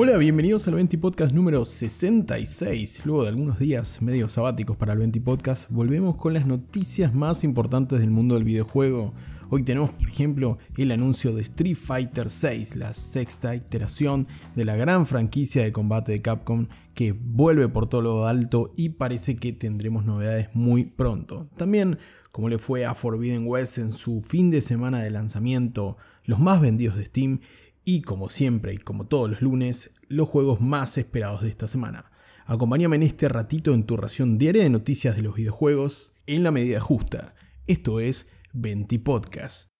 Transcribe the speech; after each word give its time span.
Hola, 0.00 0.16
bienvenidos 0.16 0.68
al 0.68 0.76
20 0.76 0.96
Podcast 0.98 1.34
número 1.34 1.64
66. 1.64 3.04
Luego 3.04 3.24
de 3.24 3.30
algunos 3.30 3.58
días 3.58 4.00
medio 4.00 4.28
sabáticos 4.28 4.76
para 4.76 4.92
el 4.92 5.00
20 5.00 5.20
Podcast, 5.22 5.68
volvemos 5.70 6.14
con 6.16 6.34
las 6.34 6.46
noticias 6.46 7.12
más 7.14 7.42
importantes 7.42 7.98
del 7.98 8.12
mundo 8.12 8.36
del 8.36 8.44
videojuego. 8.44 9.12
Hoy 9.50 9.64
tenemos, 9.64 9.90
por 9.90 10.06
ejemplo, 10.06 10.58
el 10.76 10.92
anuncio 10.92 11.34
de 11.34 11.42
Street 11.42 11.74
Fighter 11.74 12.28
VI, 12.28 12.78
la 12.78 12.92
sexta 12.92 13.56
iteración 13.56 14.28
de 14.54 14.64
la 14.64 14.76
gran 14.76 15.04
franquicia 15.04 15.64
de 15.64 15.72
combate 15.72 16.12
de 16.12 16.22
Capcom 16.22 16.68
que 16.94 17.10
vuelve 17.10 17.68
por 17.68 17.88
todo 17.88 18.02
lo 18.02 18.26
alto 18.28 18.72
y 18.76 18.90
parece 18.90 19.34
que 19.34 19.52
tendremos 19.52 20.04
novedades 20.04 20.48
muy 20.54 20.84
pronto. 20.84 21.48
También, 21.56 21.98
como 22.30 22.48
le 22.48 22.58
fue 22.58 22.86
a 22.86 22.94
Forbidden 22.94 23.48
West 23.48 23.78
en 23.78 23.90
su 23.90 24.22
fin 24.24 24.52
de 24.52 24.60
semana 24.60 25.02
de 25.02 25.10
lanzamiento, 25.10 25.96
los 26.22 26.38
más 26.38 26.60
vendidos 26.60 26.96
de 26.98 27.06
Steam 27.06 27.40
y 27.90 28.02
como 28.02 28.28
siempre 28.28 28.74
y 28.74 28.76
como 28.76 29.06
todos 29.06 29.30
los 29.30 29.40
lunes, 29.40 29.92
los 30.08 30.28
juegos 30.28 30.60
más 30.60 30.98
esperados 30.98 31.40
de 31.40 31.48
esta 31.48 31.66
semana. 31.68 32.12
Acompáñame 32.44 32.96
en 32.96 33.02
este 33.02 33.30
ratito 33.30 33.72
en 33.72 33.84
tu 33.84 33.96
ración 33.96 34.36
diaria 34.36 34.62
de 34.62 34.68
noticias 34.68 35.16
de 35.16 35.22
los 35.22 35.36
videojuegos 35.36 36.12
en 36.26 36.42
la 36.42 36.50
medida 36.50 36.82
justa. 36.82 37.34
Esto 37.66 38.00
es 38.00 38.30
20 38.52 38.98
Podcast. 38.98 39.70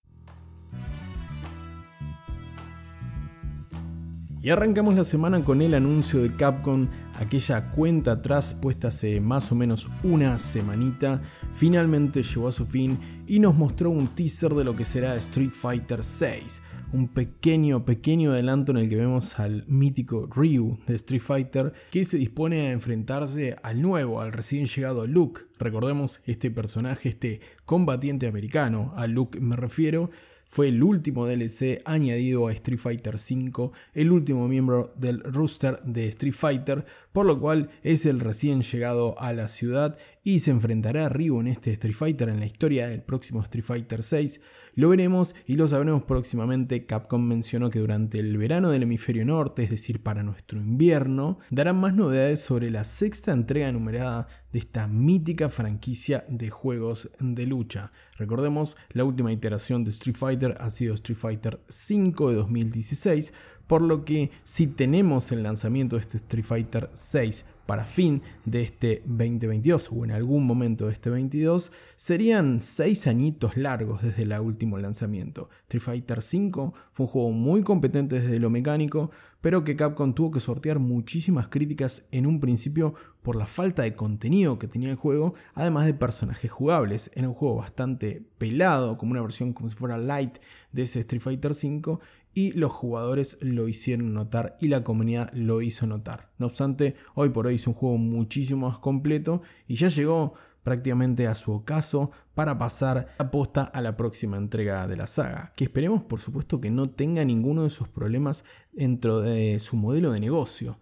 Y 4.40 4.48
arrancamos 4.48 4.94
la 4.94 5.04
semana 5.04 5.44
con 5.44 5.60
el 5.60 5.74
anuncio 5.74 6.22
de 6.22 6.34
Capcom, 6.34 6.88
aquella 7.18 7.70
cuenta 7.70 8.12
atrás 8.12 8.54
puesta 8.54 8.88
hace 8.88 9.20
más 9.20 9.50
o 9.52 9.54
menos 9.54 9.90
una 10.02 10.38
semanita, 10.38 11.20
finalmente 11.52 12.22
llegó 12.22 12.48
a 12.48 12.52
su 12.52 12.66
fin 12.66 12.98
y 13.26 13.40
nos 13.40 13.54
mostró 13.54 13.90
un 13.90 14.08
teaser 14.14 14.54
de 14.54 14.64
lo 14.64 14.76
que 14.76 14.84
será 14.84 15.16
Street 15.16 15.50
Fighter 15.50 16.00
VI 16.00 16.46
un 16.92 17.08
pequeño, 17.08 17.84
pequeño 17.84 18.32
adelanto 18.32 18.72
en 18.72 18.78
el 18.78 18.88
que 18.88 18.96
vemos 18.96 19.38
al 19.38 19.64
mítico 19.66 20.26
Ryu 20.26 20.78
de 20.86 20.94
Street 20.94 21.20
Fighter 21.20 21.72
que 21.90 22.04
se 22.04 22.16
dispone 22.16 22.68
a 22.68 22.72
enfrentarse 22.72 23.56
al 23.62 23.82
nuevo, 23.82 24.20
al 24.20 24.32
recién 24.32 24.66
llegado 24.66 25.06
Luke. 25.06 25.42
Recordemos 25.58 26.22
este 26.24 26.50
personaje, 26.50 27.10
este 27.10 27.40
combatiente 27.64 28.26
americano, 28.26 28.92
a 28.96 29.06
Luke 29.06 29.40
me 29.40 29.56
refiero, 29.56 30.10
fue 30.50 30.68
el 30.68 30.82
último 30.82 31.26
DLC 31.26 31.82
añadido 31.84 32.48
a 32.48 32.52
Street 32.52 32.78
Fighter 32.78 33.16
V, 33.16 33.70
el 33.92 34.10
último 34.10 34.48
miembro 34.48 34.94
del 34.96 35.20
rooster 35.20 35.78
de 35.84 36.08
Street 36.08 36.32
Fighter, 36.32 36.86
por 37.12 37.26
lo 37.26 37.38
cual 37.38 37.68
es 37.82 38.06
el 38.06 38.18
recién 38.18 38.62
llegado 38.62 39.14
a 39.20 39.34
la 39.34 39.48
ciudad 39.48 39.98
y 40.24 40.38
se 40.38 40.50
enfrentará 40.50 41.04
a 41.04 41.08
Ryu 41.10 41.38
en 41.40 41.48
este 41.48 41.72
Street 41.72 41.94
Fighter 41.94 42.30
en 42.30 42.40
la 42.40 42.46
historia 42.46 42.88
del 42.88 43.02
próximo 43.02 43.42
Street 43.42 43.64
Fighter 43.64 44.00
VI. 44.00 44.40
Lo 44.78 44.90
veremos 44.90 45.34
y 45.44 45.56
lo 45.56 45.66
sabremos 45.66 46.04
próximamente. 46.04 46.86
Capcom 46.86 47.20
mencionó 47.20 47.68
que 47.68 47.80
durante 47.80 48.20
el 48.20 48.38
verano 48.38 48.70
del 48.70 48.84
hemisferio 48.84 49.26
norte, 49.26 49.64
es 49.64 49.70
decir, 49.70 50.04
para 50.04 50.22
nuestro 50.22 50.60
invierno, 50.60 51.40
darán 51.50 51.80
más 51.80 51.96
novedades 51.96 52.42
sobre 52.42 52.70
la 52.70 52.84
sexta 52.84 53.32
entrega 53.32 53.72
numerada 53.72 54.28
de 54.52 54.60
esta 54.60 54.86
mítica 54.86 55.48
franquicia 55.48 56.24
de 56.28 56.50
juegos 56.50 57.10
de 57.18 57.44
lucha. 57.48 57.90
Recordemos, 58.18 58.76
la 58.92 59.02
última 59.02 59.32
iteración 59.32 59.82
de 59.82 59.90
Street 59.90 60.16
Fighter 60.16 60.56
ha 60.60 60.70
sido 60.70 60.94
Street 60.94 61.18
Fighter 61.18 61.60
V 61.68 62.30
de 62.30 62.36
2016, 62.36 63.34
por 63.68 63.82
lo 63.82 64.04
que 64.04 64.32
si 64.42 64.66
tenemos 64.66 65.30
el 65.30 65.44
lanzamiento 65.44 65.94
de 65.94 66.02
este 66.02 66.16
Street 66.16 66.44
Fighter 66.44 66.90
6 66.92 67.44
para 67.68 67.84
fin 67.84 68.22
de 68.46 68.62
este 68.62 69.02
2022 69.04 69.90
o 69.92 70.02
en 70.02 70.10
algún 70.10 70.46
momento 70.46 70.86
de 70.86 70.94
este 70.94 71.10
22, 71.10 71.70
serían 71.96 72.62
6 72.62 73.06
añitos 73.06 73.58
largos 73.58 74.02
desde 74.02 74.22
el 74.22 74.32
último 74.40 74.78
lanzamiento. 74.78 75.50
Street 75.64 75.82
Fighter 75.82 76.20
V 76.20 76.72
fue 76.92 77.04
un 77.04 77.12
juego 77.12 77.30
muy 77.30 77.62
competente 77.62 78.20
desde 78.20 78.40
lo 78.40 78.48
mecánico, 78.48 79.10
pero 79.42 79.64
que 79.64 79.76
Capcom 79.76 80.14
tuvo 80.14 80.30
que 80.30 80.40
sortear 80.40 80.78
muchísimas 80.78 81.48
críticas 81.48 82.08
en 82.10 82.26
un 82.26 82.40
principio 82.40 82.94
por 83.22 83.36
la 83.36 83.46
falta 83.46 83.82
de 83.82 83.92
contenido 83.92 84.58
que 84.58 84.66
tenía 84.66 84.88
el 84.88 84.96
juego, 84.96 85.34
además 85.52 85.84
de 85.84 85.92
personajes 85.92 86.50
jugables. 86.50 87.10
Era 87.14 87.28
un 87.28 87.34
juego 87.34 87.56
bastante 87.56 88.22
pelado, 88.38 88.96
como 88.96 89.12
una 89.12 89.20
versión 89.20 89.52
como 89.52 89.68
si 89.68 89.76
fuera 89.76 89.98
light 89.98 90.38
de 90.72 90.84
ese 90.84 91.00
Street 91.00 91.20
Fighter 91.20 91.52
V, 91.52 91.98
y 92.38 92.52
los 92.52 92.70
jugadores 92.70 93.38
lo 93.40 93.66
hicieron 93.66 94.14
notar 94.14 94.56
y 94.60 94.68
la 94.68 94.84
comunidad 94.84 95.28
lo 95.32 95.60
hizo 95.60 95.88
notar. 95.88 96.30
No 96.38 96.46
obstante, 96.46 96.94
hoy 97.16 97.30
por 97.30 97.48
hoy 97.48 97.56
es 97.56 97.66
un 97.66 97.74
juego 97.74 97.98
muchísimo 97.98 98.68
más 98.68 98.78
completo 98.78 99.42
y 99.66 99.74
ya 99.74 99.88
llegó 99.88 100.34
prácticamente 100.62 101.26
a 101.26 101.34
su 101.34 101.50
ocaso 101.50 102.12
para 102.36 102.56
pasar 102.56 103.08
a 103.18 103.32
posta 103.32 103.64
a 103.64 103.82
la 103.82 103.96
próxima 103.96 104.36
entrega 104.36 104.86
de 104.86 104.96
la 104.96 105.08
saga, 105.08 105.52
que 105.56 105.64
esperemos 105.64 106.04
por 106.04 106.20
supuesto 106.20 106.60
que 106.60 106.70
no 106.70 106.90
tenga 106.90 107.24
ninguno 107.24 107.64
de 107.64 107.70
sus 107.70 107.88
problemas 107.88 108.44
dentro 108.72 109.18
de 109.18 109.58
su 109.58 109.74
modelo 109.74 110.12
de 110.12 110.20
negocio 110.20 110.78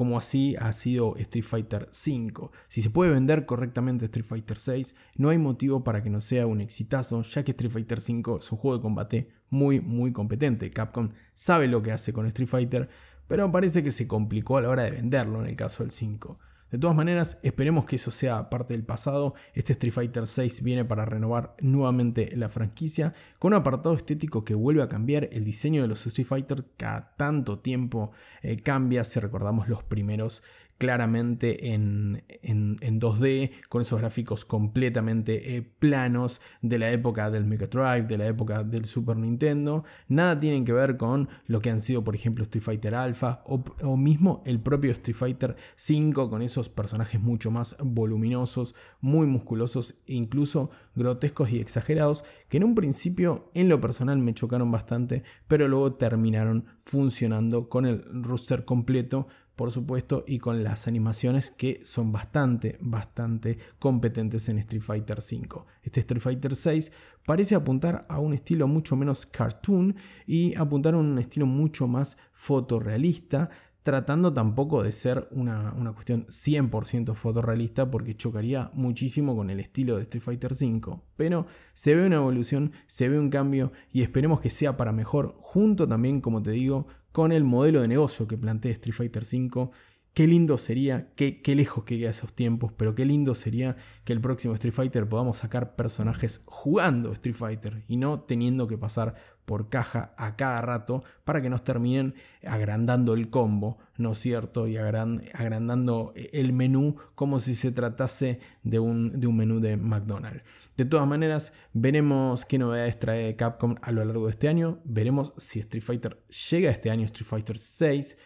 como 0.00 0.16
así 0.16 0.56
ha 0.58 0.72
sido 0.72 1.14
Street 1.16 1.44
Fighter 1.44 1.82
V. 1.82 2.48
Si 2.68 2.80
se 2.80 2.88
puede 2.88 3.10
vender 3.10 3.44
correctamente 3.44 4.06
Street 4.06 4.24
Fighter 4.24 4.56
VI, 4.56 4.94
no 5.18 5.28
hay 5.28 5.36
motivo 5.36 5.84
para 5.84 6.02
que 6.02 6.08
no 6.08 6.22
sea 6.22 6.46
un 6.46 6.62
exitazo, 6.62 7.20
ya 7.20 7.44
que 7.44 7.50
Street 7.50 7.70
Fighter 7.70 7.98
V 7.98 8.38
es 8.40 8.50
un 8.50 8.56
juego 8.56 8.78
de 8.78 8.82
combate 8.82 9.28
muy 9.50 9.82
muy 9.82 10.10
competente. 10.10 10.70
Capcom 10.70 11.10
sabe 11.34 11.68
lo 11.68 11.82
que 11.82 11.92
hace 11.92 12.14
con 12.14 12.24
Street 12.24 12.48
Fighter, 12.48 12.88
pero 13.28 13.52
parece 13.52 13.84
que 13.84 13.90
se 13.90 14.08
complicó 14.08 14.56
a 14.56 14.62
la 14.62 14.70
hora 14.70 14.84
de 14.84 14.92
venderlo 14.92 15.42
en 15.42 15.48
el 15.48 15.56
caso 15.56 15.82
del 15.82 15.90
5. 15.90 16.38
De 16.70 16.78
todas 16.78 16.94
maneras, 16.94 17.38
esperemos 17.42 17.84
que 17.84 17.96
eso 17.96 18.12
sea 18.12 18.48
parte 18.48 18.74
del 18.74 18.84
pasado. 18.84 19.34
Este 19.54 19.72
Street 19.72 19.92
Fighter 19.92 20.26
6 20.26 20.62
viene 20.62 20.84
para 20.84 21.04
renovar 21.04 21.56
nuevamente 21.60 22.30
la 22.36 22.48
franquicia 22.48 23.12
con 23.40 23.52
un 23.52 23.60
apartado 23.60 23.96
estético 23.96 24.44
que 24.44 24.54
vuelve 24.54 24.82
a 24.82 24.88
cambiar. 24.88 25.28
El 25.32 25.44
diseño 25.44 25.82
de 25.82 25.88
los 25.88 26.06
Street 26.06 26.28
Fighter 26.28 26.64
cada 26.76 27.16
tanto 27.16 27.58
tiempo 27.58 28.12
eh, 28.42 28.56
cambia. 28.56 29.02
Si 29.02 29.18
recordamos 29.18 29.68
los 29.68 29.82
primeros 29.82 30.44
claramente 30.80 31.74
en, 31.74 32.22
2D, 32.42 33.50
con 33.68 33.82
esos 33.82 34.00
gráficos 34.00 34.46
completamente 34.46 35.56
eh, 35.56 35.62
planos 35.62 36.40
de 36.62 36.78
la 36.78 36.90
época 36.90 37.30
del 37.30 37.44
Mega 37.44 37.66
Drive, 37.66 38.04
de 38.04 38.16
la 38.16 38.26
época 38.26 38.64
del 38.64 38.86
Super 38.86 39.18
Nintendo. 39.18 39.84
Nada 40.08 40.40
tienen 40.40 40.64
que 40.64 40.72
ver 40.72 40.96
con 40.96 41.28
lo 41.46 41.60
que 41.60 41.68
han 41.68 41.82
sido, 41.82 42.02
por 42.02 42.14
ejemplo, 42.14 42.42
Street 42.44 42.64
Fighter 42.64 42.94
Alpha 42.94 43.42
o, 43.44 43.62
o 43.82 43.98
mismo 43.98 44.42
el 44.46 44.58
propio 44.58 44.92
Street 44.92 45.16
Fighter 45.16 45.54
5 45.74 46.30
con 46.30 46.40
esos 46.40 46.70
personajes 46.70 47.20
mucho 47.20 47.50
más 47.50 47.76
voluminosos, 47.80 48.74
muy 49.02 49.26
musculosos 49.26 49.96
e 50.06 50.14
incluso 50.14 50.70
grotescos 50.94 51.50
y 51.50 51.60
exagerados, 51.60 52.24
que 52.48 52.56
en 52.56 52.64
un 52.64 52.74
principio 52.74 53.50
en 53.52 53.68
lo 53.68 53.82
personal 53.82 54.16
me 54.16 54.32
chocaron 54.32 54.72
bastante, 54.72 55.24
pero 55.46 55.68
luego 55.68 55.92
terminaron 55.92 56.64
funcionando 56.78 57.68
con 57.68 57.84
el 57.84 58.02
roster 58.22 58.64
completo 58.64 59.28
por 59.60 59.72
supuesto, 59.72 60.24
y 60.26 60.38
con 60.38 60.64
las 60.64 60.88
animaciones 60.88 61.50
que 61.50 61.80
son 61.84 62.12
bastante, 62.12 62.78
bastante 62.80 63.58
competentes 63.78 64.48
en 64.48 64.56
Street 64.56 64.80
Fighter 64.80 65.18
V. 65.18 65.66
Este 65.82 66.00
Street 66.00 66.22
Fighter 66.22 66.52
VI 66.54 66.90
parece 67.26 67.56
apuntar 67.56 68.06
a 68.08 68.20
un 68.20 68.32
estilo 68.32 68.66
mucho 68.66 68.96
menos 68.96 69.26
cartoon 69.26 69.94
y 70.26 70.54
apuntar 70.54 70.94
a 70.94 70.96
un 70.96 71.18
estilo 71.18 71.44
mucho 71.44 71.86
más 71.86 72.16
fotorrealista, 72.32 73.50
tratando 73.82 74.32
tampoco 74.32 74.82
de 74.82 74.92
ser 74.92 75.28
una, 75.30 75.74
una, 75.74 75.92
cuestión 75.92 76.24
100% 76.28 77.14
fotorrealista 77.14 77.90
porque 77.90 78.16
chocaría 78.16 78.70
muchísimo 78.72 79.36
con 79.36 79.50
el 79.50 79.60
estilo 79.60 79.96
de 79.96 80.04
Street 80.04 80.22
Fighter 80.22 80.52
V. 80.52 81.02
Pero 81.16 81.46
se 81.74 81.94
ve 81.94 82.06
una 82.06 82.16
evolución, 82.16 82.72
se 82.86 83.10
ve 83.10 83.18
un 83.18 83.28
cambio 83.28 83.72
y 83.92 84.00
esperemos 84.00 84.40
que 84.40 84.48
sea 84.48 84.78
para 84.78 84.92
mejor, 84.92 85.36
junto 85.38 85.86
también, 85.86 86.22
como 86.22 86.42
te 86.42 86.52
digo, 86.52 86.86
con 87.12 87.32
el 87.32 87.44
modelo 87.44 87.80
de 87.80 87.88
negocio 87.88 88.26
que 88.26 88.38
plantea 88.38 88.72
Street 88.72 88.94
Fighter 88.94 89.22
V. 89.22 89.70
Qué 90.12 90.26
lindo 90.26 90.58
sería, 90.58 91.12
qué, 91.14 91.40
qué 91.40 91.54
lejos 91.54 91.84
que 91.84 91.98
queda 91.98 92.10
esos 92.10 92.34
tiempos, 92.34 92.72
pero 92.76 92.96
qué 92.96 93.04
lindo 93.04 93.36
sería 93.36 93.76
que 94.04 94.12
el 94.12 94.20
próximo 94.20 94.54
Street 94.54 94.74
Fighter 94.74 95.08
podamos 95.08 95.38
sacar 95.38 95.76
personajes 95.76 96.42
jugando 96.46 97.12
Street 97.12 97.36
Fighter 97.36 97.84
y 97.86 97.96
no 97.96 98.20
teniendo 98.20 98.66
que 98.66 98.76
pasar 98.76 99.14
por 99.44 99.68
caja 99.68 100.14
a 100.16 100.36
cada 100.36 100.62
rato 100.62 101.04
para 101.24 101.42
que 101.42 101.48
nos 101.48 101.64
terminen 101.64 102.14
agrandando 102.44 103.14
el 103.14 103.30
combo, 103.30 103.78
¿no 103.96 104.12
es 104.12 104.18
cierto? 104.18 104.66
Y 104.66 104.76
agrandando 104.76 106.12
el 106.14 106.52
menú 106.52 106.96
como 107.14 107.40
si 107.40 107.54
se 107.54 107.72
tratase 107.72 108.40
de 108.62 108.78
un, 108.78 109.20
de 109.20 109.26
un 109.26 109.36
menú 109.36 109.60
de 109.60 109.76
McDonald's. 109.76 110.42
De 110.76 110.84
todas 110.84 111.06
maneras, 111.06 111.52
veremos 111.72 112.44
qué 112.44 112.58
novedades 112.58 112.98
trae 112.98 113.36
Capcom 113.36 113.76
a 113.82 113.92
lo 113.92 114.04
largo 114.04 114.26
de 114.26 114.32
este 114.32 114.48
año. 114.48 114.80
Veremos 114.84 115.34
si 115.36 115.60
Street 115.60 115.82
Fighter 115.84 116.22
llega 116.50 116.70
este 116.70 116.90
año, 116.90 117.04
Street 117.06 117.28
Fighter 117.28 117.58
6 117.58 118.18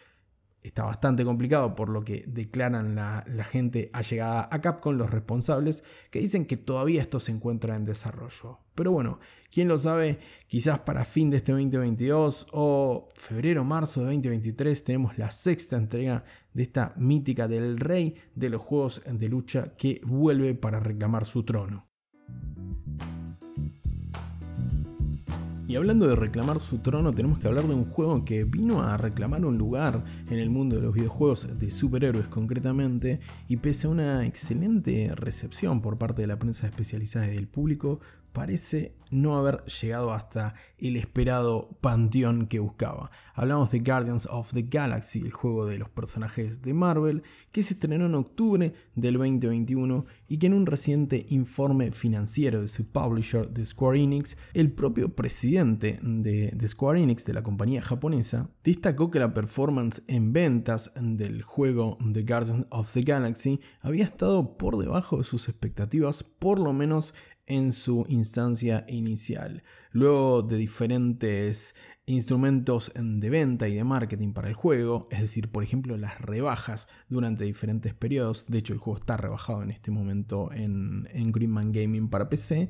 está 0.65 0.83
bastante 0.83 1.23
complicado 1.23 1.75
por 1.75 1.89
lo 1.89 2.03
que 2.03 2.23
declaran 2.27 2.95
la, 2.95 3.23
gente 3.43 3.89
allegada 3.93 4.49
a 4.51 4.61
Capcom, 4.61 4.95
los 4.95 5.11
responsables, 5.11 5.83
que 6.09 6.19
dicen 6.19 6.45
que 6.45 6.57
todavía 6.57 7.01
esto 7.01 7.19
se 7.19 7.31
encuentra 7.31 7.75
en 7.75 7.85
desarrollo. 7.85 8.59
Pero 8.73 8.91
bueno, 8.91 9.19
quién 9.51 9.67
lo 9.67 9.77
sabe, 9.77 10.19
quizás 10.47 10.79
para 10.79 11.05
fin 11.05 11.29
de 11.29 11.37
este 11.37 11.51
2022 11.51 12.47
o 12.51 13.07
febrero 13.15 13.63
marzo 13.63 14.01
de 14.01 14.07
2023 14.07 14.83
tenemos 14.83 15.17
la 15.17 15.29
sexta 15.29 15.77
entrega 15.77 16.25
de 16.53 16.63
esta 16.63 16.93
mítica 16.97 17.47
del 17.47 17.79
rey 17.79 18.15
de 18.33 18.49
los 18.49 18.61
juegos 18.61 19.03
de 19.05 19.29
lucha 19.29 19.75
que 19.77 20.01
vuelve 20.03 20.55
para 20.55 20.79
reclamar 20.79 21.25
su 21.25 21.43
trono. 21.43 21.87
Y 25.75 25.77
hablando 25.77 26.07
de 26.07 26.15
reclamar 26.15 26.61
su 26.61 26.77
trono, 26.77 27.11
tenemos 27.11 27.37
que 27.37 27.49
hablar 27.49 27.67
de 27.67 27.73
un 27.73 27.83
juego 27.83 28.23
que 28.23 28.45
vino 28.45 28.81
a 28.81 28.95
reclamar 28.95 29.43
un 29.43 29.57
lugar 29.57 30.05
en 30.29 30.39
el 30.39 30.49
mundo 30.49 30.77
de 30.77 30.81
los 30.81 30.93
videojuegos 30.93 31.59
de 31.59 31.69
superhéroes 31.69 32.29
concretamente, 32.29 33.19
y 33.49 33.57
pese 33.57 33.87
a 33.87 33.89
una 33.89 34.25
excelente 34.25 35.11
recepción 35.15 35.81
por 35.81 35.97
parte 35.97 36.21
de 36.21 36.29
la 36.29 36.39
prensa 36.39 36.67
especializada 36.67 37.27
y 37.27 37.35
del 37.35 37.49
público, 37.49 37.99
parece 38.35 38.97
no 39.11 39.37
haber 39.37 39.63
llegado 39.65 40.11
hasta 40.11 40.55
el 40.77 40.97
esperado 40.97 41.77
panteón 41.79 42.47
que 42.47 42.59
buscaba. 42.59 43.09
Hablamos 43.33 43.71
de 43.71 43.79
Guardians 43.79 44.27
of 44.29 44.51
the 44.53 44.63
Galaxy, 44.63 45.21
el 45.21 45.31
juego 45.31 45.65
de 45.65 45.77
los 45.77 45.89
personajes 45.89 46.61
de 46.61 46.73
Marvel, 46.73 47.23
que 47.51 47.63
se 47.63 47.75
estrenó 47.75 48.07
en 48.07 48.15
octubre 48.15 48.73
del 48.95 49.17
2021 49.17 50.05
y 50.27 50.37
que 50.37 50.47
en 50.47 50.53
un 50.53 50.65
reciente 50.65 51.25
informe 51.29 51.91
financiero 51.91 52.61
de 52.61 52.67
su 52.67 52.91
publisher 52.91 53.49
de 53.49 53.65
Square 53.65 54.01
Enix, 54.01 54.37
el 54.53 54.71
propio 54.71 55.15
presidente 55.15 55.97
de, 56.01 56.51
de 56.53 56.67
Square 56.67 57.01
Enix, 57.01 57.25
de 57.25 57.33
la 57.33 57.43
compañía 57.43 57.81
japonesa, 57.81 58.49
destacó 58.63 59.11
que 59.11 59.19
la 59.19 59.33
performance 59.33 60.03
en 60.07 60.33
ventas 60.33 60.91
del 60.95 61.41
juego 61.41 61.97
The 62.13 62.23
Guardians 62.23 62.67
of 62.69 62.91
the 62.91 63.03
Galaxy 63.03 63.61
había 63.81 64.03
estado 64.03 64.57
por 64.57 64.77
debajo 64.77 65.19
de 65.19 65.23
sus 65.23 65.47
expectativas, 65.47 66.23
por 66.23 66.59
lo 66.59 66.73
menos 66.73 67.13
en 67.47 67.71
su 67.71 68.05
instancia 68.09 68.85
inicial. 68.87 69.63
Luego 69.91 70.41
de 70.41 70.57
diferentes 70.57 71.75
instrumentos 72.05 72.91
de 72.95 73.29
venta 73.29 73.67
y 73.67 73.75
de 73.75 73.83
marketing 73.83 74.33
para 74.33 74.49
el 74.49 74.53
juego, 74.53 75.07
es 75.09 75.21
decir, 75.21 75.51
por 75.51 75.63
ejemplo, 75.63 75.97
las 75.97 76.21
rebajas 76.21 76.87
durante 77.09 77.45
diferentes 77.45 77.93
periodos, 77.93 78.45
de 78.47 78.59
hecho 78.59 78.73
el 78.73 78.79
juego 78.79 78.99
está 78.99 79.17
rebajado 79.17 79.63
en 79.63 79.71
este 79.71 79.91
momento 79.91 80.51
en, 80.51 81.07
en 81.11 81.31
Greenman 81.31 81.71
Gaming 81.71 82.09
para 82.09 82.29
PC, 82.29 82.69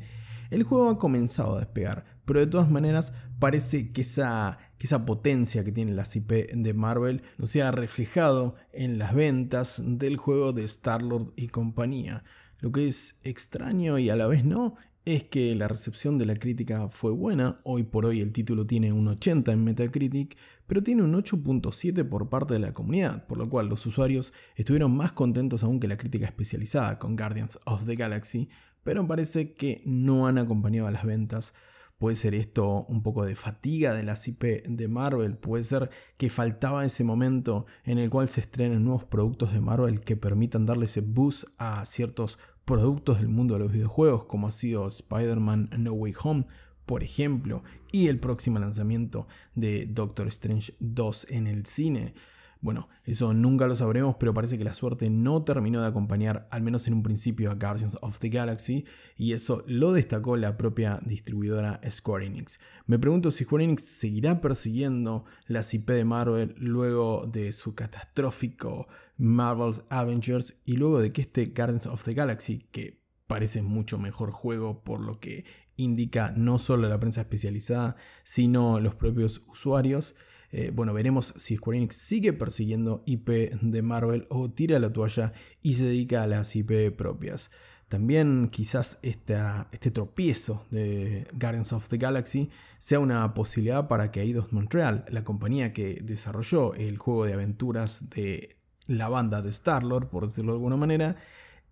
el 0.52 0.64
juego 0.64 0.90
ha 0.90 0.98
comenzado 0.98 1.56
a 1.56 1.60
despegar, 1.60 2.06
pero 2.24 2.40
de 2.40 2.48
todas 2.48 2.70
maneras 2.70 3.14
parece 3.40 3.92
que 3.92 4.02
esa, 4.02 4.58
que 4.78 4.88
esa 4.88 5.06
potencia 5.06 5.64
que 5.64 5.72
tiene 5.72 5.94
la 5.94 6.08
IP 6.14 6.52
de 6.54 6.74
Marvel 6.74 7.24
no 7.38 7.48
se 7.48 7.62
ha 7.62 7.72
reflejado 7.72 8.56
en 8.72 8.98
las 8.98 9.14
ventas 9.14 9.82
del 9.84 10.18
juego 10.18 10.54
de 10.54 10.64
Star-Lord 10.64 11.34
y 11.36 11.48
compañía. 11.48 12.24
Lo 12.66 12.72
que 12.72 12.88
es 12.88 13.20
extraño 13.24 14.00
y 14.00 14.10
a 14.10 14.16
la 14.16 14.26
vez 14.26 14.44
no 14.44 14.74
es 15.06 15.24
que 15.24 15.54
la 15.54 15.68
recepción 15.68 16.18
de 16.18 16.26
la 16.26 16.34
crítica 16.34 16.90
fue 16.90 17.12
buena, 17.12 17.60
hoy 17.64 17.84
por 17.84 18.08
hoy 18.08 18.22
el 18.22 18.32
título 18.32 18.66
tiene 18.66 18.92
un 18.92 19.08
80 19.08 19.52
en 19.52 19.64
Metacritic, 19.64 20.36
pero 20.66 20.82
tiene 20.82 21.04
un 21.04 21.14
8.7 21.14 22.10
por 22.10 22.28
parte 22.28 22.56
de 22.56 22.60
la 22.60 22.74
comunidad, 22.74 23.28
por 23.28 23.38
lo 23.38 23.52
cual 23.52 23.68
los 23.68 23.86
usuarios 23.86 24.34
estuvieron 24.56 24.98
más 24.98 25.14
contentos 25.14 25.64
aún 25.64 25.80
que 25.80 25.88
la 25.88 25.98
crítica 25.98 26.26
especializada 26.26 26.98
con 26.98 27.16
Guardians 27.16 27.60
of 27.66 27.86
the 27.86 27.96
Galaxy, 27.96 28.50
pero 28.84 29.08
parece 29.08 29.54
que 29.54 29.84
no 29.86 30.26
han 30.26 30.40
acompañado 30.40 30.88
a 30.88 30.92
las 30.92 31.06
ventas. 31.06 31.54
Puede 32.00 32.18
ser 32.18 32.34
esto 32.34 32.86
un 32.90 33.04
poco 33.04 33.24
de 33.24 33.36
fatiga 33.36 33.94
de 33.94 34.04
la 34.04 34.20
IP 34.26 34.66
de 34.68 34.88
Marvel, 34.88 35.38
puede 35.38 35.64
ser 35.64 35.92
que 36.18 36.32
faltaba 36.32 36.84
ese 36.84 37.04
momento 37.04 37.68
en 37.86 38.00
el 38.00 38.10
cual 38.10 38.28
se 38.28 38.42
estrenen 38.42 38.84
nuevos 38.84 39.06
productos 39.06 39.54
de 39.54 39.62
Marvel 39.62 40.02
que 40.02 40.18
permitan 40.18 40.66
darle 40.66 40.88
ese 40.88 41.00
boost 41.02 41.46
a 41.58 41.86
ciertos 41.86 42.38
productos 42.66 43.20
del 43.20 43.30
mundo 43.30 43.54
de 43.54 43.62
los 43.62 43.72
videojuegos, 43.72 44.26
como 44.26 44.48
ha 44.48 44.52
sido 44.52 44.88
Spider-Man 44.88 45.70
No 45.78 45.94
Way 45.94 46.14
Home, 46.24 46.46
por 46.86 47.04
ejemplo, 47.04 47.64
y 47.92 48.08
el 48.08 48.20
próximo 48.20 48.60
lanzamiento 48.60 49.28
de 49.54 49.86
Doctor 49.86 50.28
Strange 50.28 50.74
2 50.80 51.28
en 51.30 51.48
el 51.48 51.66
cine. 51.66 52.14
Bueno, 52.62 52.90
eso 53.04 53.32
nunca 53.36 53.68
lo 53.68 53.76
sabremos, 53.76 54.16
pero 54.20 54.34
parece 54.34 54.58
que 54.58 54.64
la 54.64 54.74
suerte 54.74 55.12
no 55.12 55.44
terminó 55.44 55.82
de 55.82 55.88
acompañar, 55.88 56.48
al 56.50 56.64
menos 56.64 56.88
en 56.88 56.96
un 56.96 57.04
principio, 57.04 57.52
a 57.52 57.54
Guardians 57.54 57.98
of 58.02 58.18
the 58.18 58.30
Galaxy, 58.30 58.86
y 59.16 59.34
eso 59.34 59.64
lo 59.68 59.94
destacó 59.94 60.36
la 60.36 60.58
propia 60.58 61.00
distribuidora 61.06 61.80
Square 61.88 62.26
Enix. 62.26 62.60
Me 62.88 62.98
pregunto 62.98 63.30
si 63.30 63.44
Square 63.44 63.66
Enix 63.66 63.84
seguirá 63.84 64.42
persiguiendo 64.42 65.26
la 65.48 65.62
IP 65.72 65.90
de 65.90 66.06
Marvel 66.06 66.56
luego 66.58 67.28
de 67.32 67.54
su 67.54 67.76
catastrófico 67.76 68.88
Marvel's 69.18 69.84
Avengers 69.90 70.56
y 70.66 70.78
luego 70.78 71.00
de 71.00 71.12
que 71.12 71.22
este 71.22 71.46
Guardians 71.48 71.88
of 71.88 72.04
the 72.04 72.14
Galaxy, 72.14 72.68
que 72.72 73.02
parece 73.28 73.62
mucho 73.62 73.98
mejor 73.98 74.32
juego 74.32 74.84
por 74.84 75.00
lo 75.00 75.20
que 75.20 75.46
indica 75.78 76.34
no 76.36 76.58
solo 76.58 76.88
la 76.88 77.00
prensa 77.00 77.22
especializada, 77.22 77.96
sino 78.24 78.80
los 78.80 78.96
propios 78.96 79.44
usuarios, 79.48 80.16
eh, 80.52 80.72
bueno, 80.74 80.94
veremos 80.94 81.34
si 81.38 81.58
Square 81.58 81.78
Enix 81.78 81.96
sigue 81.96 82.32
persiguiendo 82.32 83.04
IP 83.06 83.30
de 83.62 83.82
Marvel 83.82 84.26
o 84.30 84.52
tira 84.52 84.80
la 84.80 84.94
toalla 84.94 85.34
y 85.62 85.74
se 85.74 85.86
dedica 85.86 86.24
a 86.24 86.28
las 86.28 86.56
IP 86.56 86.96
propias. 86.96 87.52
También 87.90 88.50
quizás 88.50 89.00
este 89.04 89.92
tropiezo 89.92 90.66
de 90.72 91.28
Guardians 91.34 91.72
of 91.72 91.88
the 91.90 91.98
Galaxy 91.98 92.50
sea 92.80 93.00
una 93.00 93.34
posibilidad 93.34 93.88
para 93.88 94.12
que 94.12 94.22
Eidos 94.22 94.54
Montreal, 94.54 95.06
la 95.10 95.24
compañía 95.24 95.72
que 95.72 96.00
desarrolló 96.02 96.74
el 96.74 96.98
juego 96.98 97.26
de 97.26 97.34
aventuras 97.34 98.10
de 98.10 98.58
la 98.88 99.10
banda 99.10 99.42
de 99.42 99.50
Star-Lord, 99.50 100.10
por 100.10 100.26
decirlo 100.26 100.54
de 100.54 100.58
alguna 100.58 100.78
manera, 100.78 101.18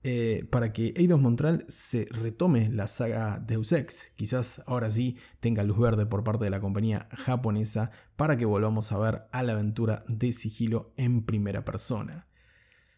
eh, 0.05 0.45
para 0.49 0.73
que 0.73 0.93
Eidos 0.97 1.21
Montreal 1.21 1.65
se 1.69 2.05
retome 2.11 2.69
la 2.69 2.87
saga 2.87 3.39
Deus 3.39 3.71
Ex. 3.71 4.11
Quizás 4.17 4.61
ahora 4.65 4.89
sí 4.89 5.17
tenga 5.39 5.63
luz 5.63 5.79
verde 5.79 6.05
por 6.05 6.25
parte 6.25 6.43
de 6.43 6.49
la 6.49 6.59
compañía 6.59 7.07
japonesa 7.11 7.89
para 8.17 8.35
que 8.35 8.45
volvamos 8.45 8.91
a 8.91 8.97
ver 8.97 9.23
a 9.31 9.43
la 9.43 9.53
aventura 9.53 10.03
de 10.09 10.33
sigilo 10.33 10.91
en 10.97 11.23
primera 11.23 11.63
persona. 11.63 12.27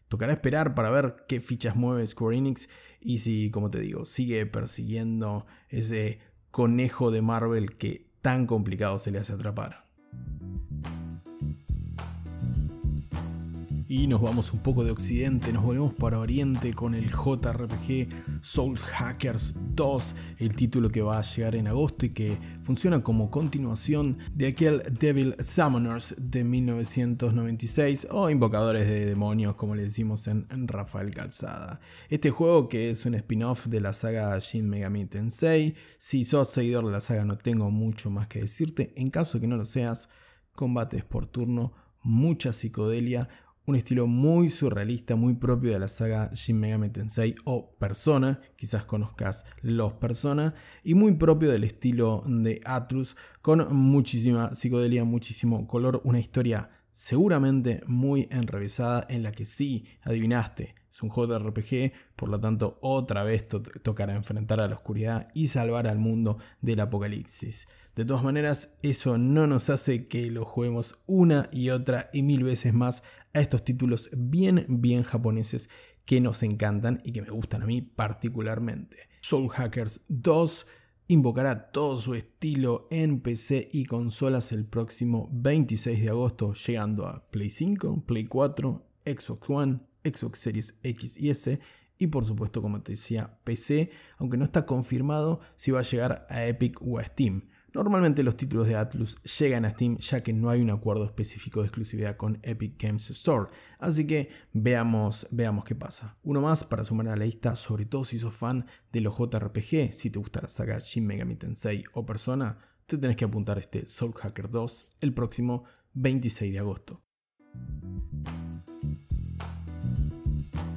Tocará 0.08 0.34
esperar 0.34 0.74
para 0.74 0.90
ver 0.90 1.16
qué 1.28 1.40
fichas 1.42 1.76
mueve 1.76 2.08
Square 2.08 2.38
Enix 2.38 2.70
y 3.00 3.20
si, 3.20 3.52
como 3.52 3.70
te 3.70 3.80
digo, 3.80 4.06
sigue 4.06 4.46
persiguiendo 4.48 5.46
ese 5.70 6.20
conejo 6.50 7.12
de 7.12 7.22
Marvel 7.22 7.78
que 7.78 8.10
tan 8.22 8.48
complicado 8.48 8.98
se 8.98 9.12
le 9.12 9.20
hace 9.20 9.34
atrapar. 9.34 9.85
Y 13.98 14.08
nos 14.08 14.22
vamos 14.22 14.52
un 14.52 14.60
poco 14.60 14.84
de 14.84 14.92
occidente, 14.92 15.54
nos 15.54 15.64
volvemos 15.64 15.94
para 15.94 16.20
oriente 16.20 16.74
con 16.74 16.96
el 16.96 17.08
JRPG 17.10 18.42
Souls 18.42 18.84
Hackers 18.84 19.56
2, 19.74 20.16
el 20.40 20.54
título 20.54 20.90
que 20.90 21.02
va 21.02 21.18
a 21.18 21.22
llegar 21.22 21.56
en 21.56 21.70
agosto 21.70 22.06
y 22.06 22.10
que 22.10 22.38
funciona 22.62 23.02
como 23.02 23.32
continuación 23.32 24.18
de 24.34 24.48
aquel 24.48 24.84
Devil 25.00 25.38
Summoners 25.40 26.14
de 26.18 26.44
1996 26.44 28.08
o 28.12 28.30
Invocadores 28.30 28.86
de 28.86 29.06
Demonios 29.06 29.56
como 29.56 29.76
le 29.76 29.84
decimos 29.84 30.28
en, 30.28 30.68
Rafael 30.68 31.14
Calzada. 31.14 31.80
Este 32.10 32.32
juego 32.32 32.68
que 32.68 32.90
es 32.90 33.06
un 33.06 33.16
spin-off 33.16 33.68
de 33.68 33.80
la 33.80 33.94
saga 33.94 34.38
Shin 34.40 34.68
Megami 34.68 35.06
Tensei, 35.06 35.74
si 35.98 36.26
sos 36.26 36.50
seguidor 36.50 36.86
de 36.86 36.92
la 36.92 37.00
saga 37.00 37.24
no 37.24 37.38
tengo 37.38 37.72
mucho 37.72 38.10
más 38.10 38.28
que 38.28 38.42
decirte, 38.42 38.92
en 38.98 39.10
caso 39.10 39.40
que 39.40 39.48
no 39.48 39.56
lo 39.56 39.64
seas, 39.64 40.10
combates 40.52 41.06
por 41.06 41.28
turno, 41.28 41.72
mucha 42.06 42.54
psicodelia, 42.54 43.30
un 43.66 43.76
estilo 43.76 44.08
muy 44.08 44.50
surrealista, 44.50 45.16
muy 45.16 45.34
propio 45.36 45.72
de 45.72 45.80
la 45.80 45.88
saga 45.88 46.30
Shin 46.34 46.60
Megami 46.60 46.90
Tensei 46.90 47.36
o 47.46 47.76
Persona, 47.78 48.40
quizás 48.56 48.86
conozcas 48.86 49.46
los 49.62 49.94
Persona, 49.94 50.54
y 50.84 50.94
muy 50.94 51.16
propio 51.16 51.52
del 51.52 51.64
estilo 51.64 52.24
de 52.28 52.62
Atlus, 52.66 53.16
con 53.42 53.76
muchísima 53.76 54.54
psicodelia, 54.54 55.04
muchísimo 55.04 55.66
color, 55.68 56.02
una 56.04 56.20
historia 56.20 56.70
seguramente 56.92 57.82
muy 57.88 58.30
enrevesada 58.32 59.06
en 59.10 59.24
la 59.24 59.34
que 59.34 59.46
sí, 59.46 59.86
adivinaste, 60.04 60.76
es 60.90 61.04
un 61.04 61.10
JRPG, 61.10 61.92
por 62.16 62.30
lo 62.30 62.40
tanto 62.40 62.80
otra 62.82 63.24
vez 63.24 63.50
tocará 63.84 64.16
enfrentar 64.16 64.62
a 64.62 64.68
la 64.70 64.76
oscuridad 64.76 65.28
y 65.34 65.48
salvar 65.48 65.88
al 65.88 65.98
mundo 65.98 66.38
del 66.62 66.80
apocalipsis. 66.80 67.68
De 67.98 68.06
todas 68.06 68.24
maneras, 68.24 68.78
eso 68.82 69.18
no 69.18 69.46
nos 69.46 69.70
hace 69.70 70.08
que 70.08 70.32
lo 70.32 70.46
juguemos 70.46 70.96
una 71.06 71.50
y 71.52 71.70
otra 71.70 72.10
y 72.14 72.24
mil 72.24 72.44
veces 72.44 72.74
más 72.74 73.04
a 73.36 73.42
estos 73.42 73.64
títulos 73.64 74.10
bien, 74.18 74.66
bien 74.68 75.04
japoneses 75.04 75.70
que 76.06 76.22
nos 76.22 76.42
encantan 76.42 77.02
y 77.04 77.12
que 77.12 77.22
me 77.22 77.30
gustan 77.30 77.62
a 77.62 77.66
mí 77.66 77.82
particularmente. 77.82 78.98
Soul 79.22 79.50
Hackers 79.50 80.06
2 80.08 80.68
invocará 81.08 81.72
todo 81.72 81.98
su 81.98 82.16
estilo 82.16 82.88
en 82.90 83.20
PC 83.20 83.70
y 83.72 83.86
consolas 83.86 84.52
el 84.52 84.66
próximo 84.66 85.30
26 85.34 86.02
de 86.02 86.10
agosto, 86.10 86.54
llegando 86.54 87.06
a 87.06 87.30
Play 87.30 87.50
5, 87.50 88.06
Play 88.08 88.26
4, 88.26 88.88
Xbox 89.06 89.50
One, 89.50 89.80
Xbox 90.04 90.40
Series 90.40 90.80
X 90.82 91.18
y 91.18 91.30
S 91.30 91.60
y 91.98 92.08
por 92.08 92.26
supuesto, 92.26 92.62
como 92.62 92.82
te 92.82 92.94
decía, 92.94 93.40
PC, 93.44 93.92
aunque 94.18 94.38
no 94.38 94.46
está 94.46 94.66
confirmado 94.66 95.40
si 95.56 95.72
va 95.72 95.80
a 95.80 95.84
llegar 95.84 96.26
a 96.30 96.46
Epic 96.46 96.82
o 96.82 97.00
a 97.00 97.04
Steam. 97.04 97.50
Normalmente 97.76 98.24
los 98.24 98.38
títulos 98.38 98.68
de 98.68 98.78
Atlus 98.78 99.22
llegan 99.38 99.66
a 99.66 99.72
Steam 99.72 99.98
ya 99.98 100.24
que 100.24 100.32
no 100.32 100.50
hay 100.50 100.62
un 100.62 100.70
acuerdo 100.70 101.04
específico 101.04 101.60
de 101.60 101.68
exclusividad 101.68 102.16
con 102.16 102.40
Epic 102.42 102.82
Games 102.82 103.10
Store, 103.10 103.52
así 103.80 104.08
que 104.08 104.30
veamos, 104.54 105.28
veamos 105.32 105.66
qué 105.66 105.76
pasa. 105.76 106.18
Uno 106.24 106.40
más 106.40 106.64
para 106.64 106.86
sumar 106.86 107.10
a 107.10 107.18
la 107.18 107.26
lista, 107.26 107.54
sobre 107.54 107.86
todo 107.86 108.06
si 108.06 108.18
sos 108.18 108.34
fan 108.34 108.66
de 108.94 109.02
los 109.02 109.18
JRPG, 109.18 109.92
si 109.92 110.10
te 110.10 110.20
gusta 110.20 110.40
la 110.44 110.48
saga 110.48 110.80
Shin 110.80 111.06
Megami 111.06 111.36
Tensei 111.36 111.84
o 111.92 112.06
Persona, 112.06 112.58
te 112.86 112.98
tenés 112.98 113.18
que 113.18 113.26
apuntar 113.26 113.58
a 113.58 113.60
este 113.60 113.86
Soul 113.86 114.14
Hacker 114.14 114.50
2 114.50 114.92
el 115.02 115.14
próximo 115.14 115.66
26 115.96 116.54
de 116.54 116.60
agosto. 116.60 117.04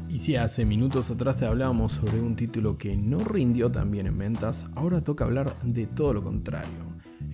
Y 0.09 0.19
si 0.19 0.35
hace 0.35 0.65
minutos 0.65 1.13
atrás 1.13 1.37
te 1.37 1.47
hablábamos 1.47 1.93
sobre 1.93 2.21
un 2.21 2.35
título 2.35 2.77
que 2.77 2.97
no 2.97 3.23
rindió 3.23 3.71
tan 3.71 3.89
bien 3.93 4.09
en 4.09 4.19
ventas, 4.19 4.67
ahora 4.75 5.05
toca 5.05 5.25
hablar 5.25 5.57
de 5.63 5.87
todo 5.87 6.13
lo 6.13 6.25
contrario 6.25 6.88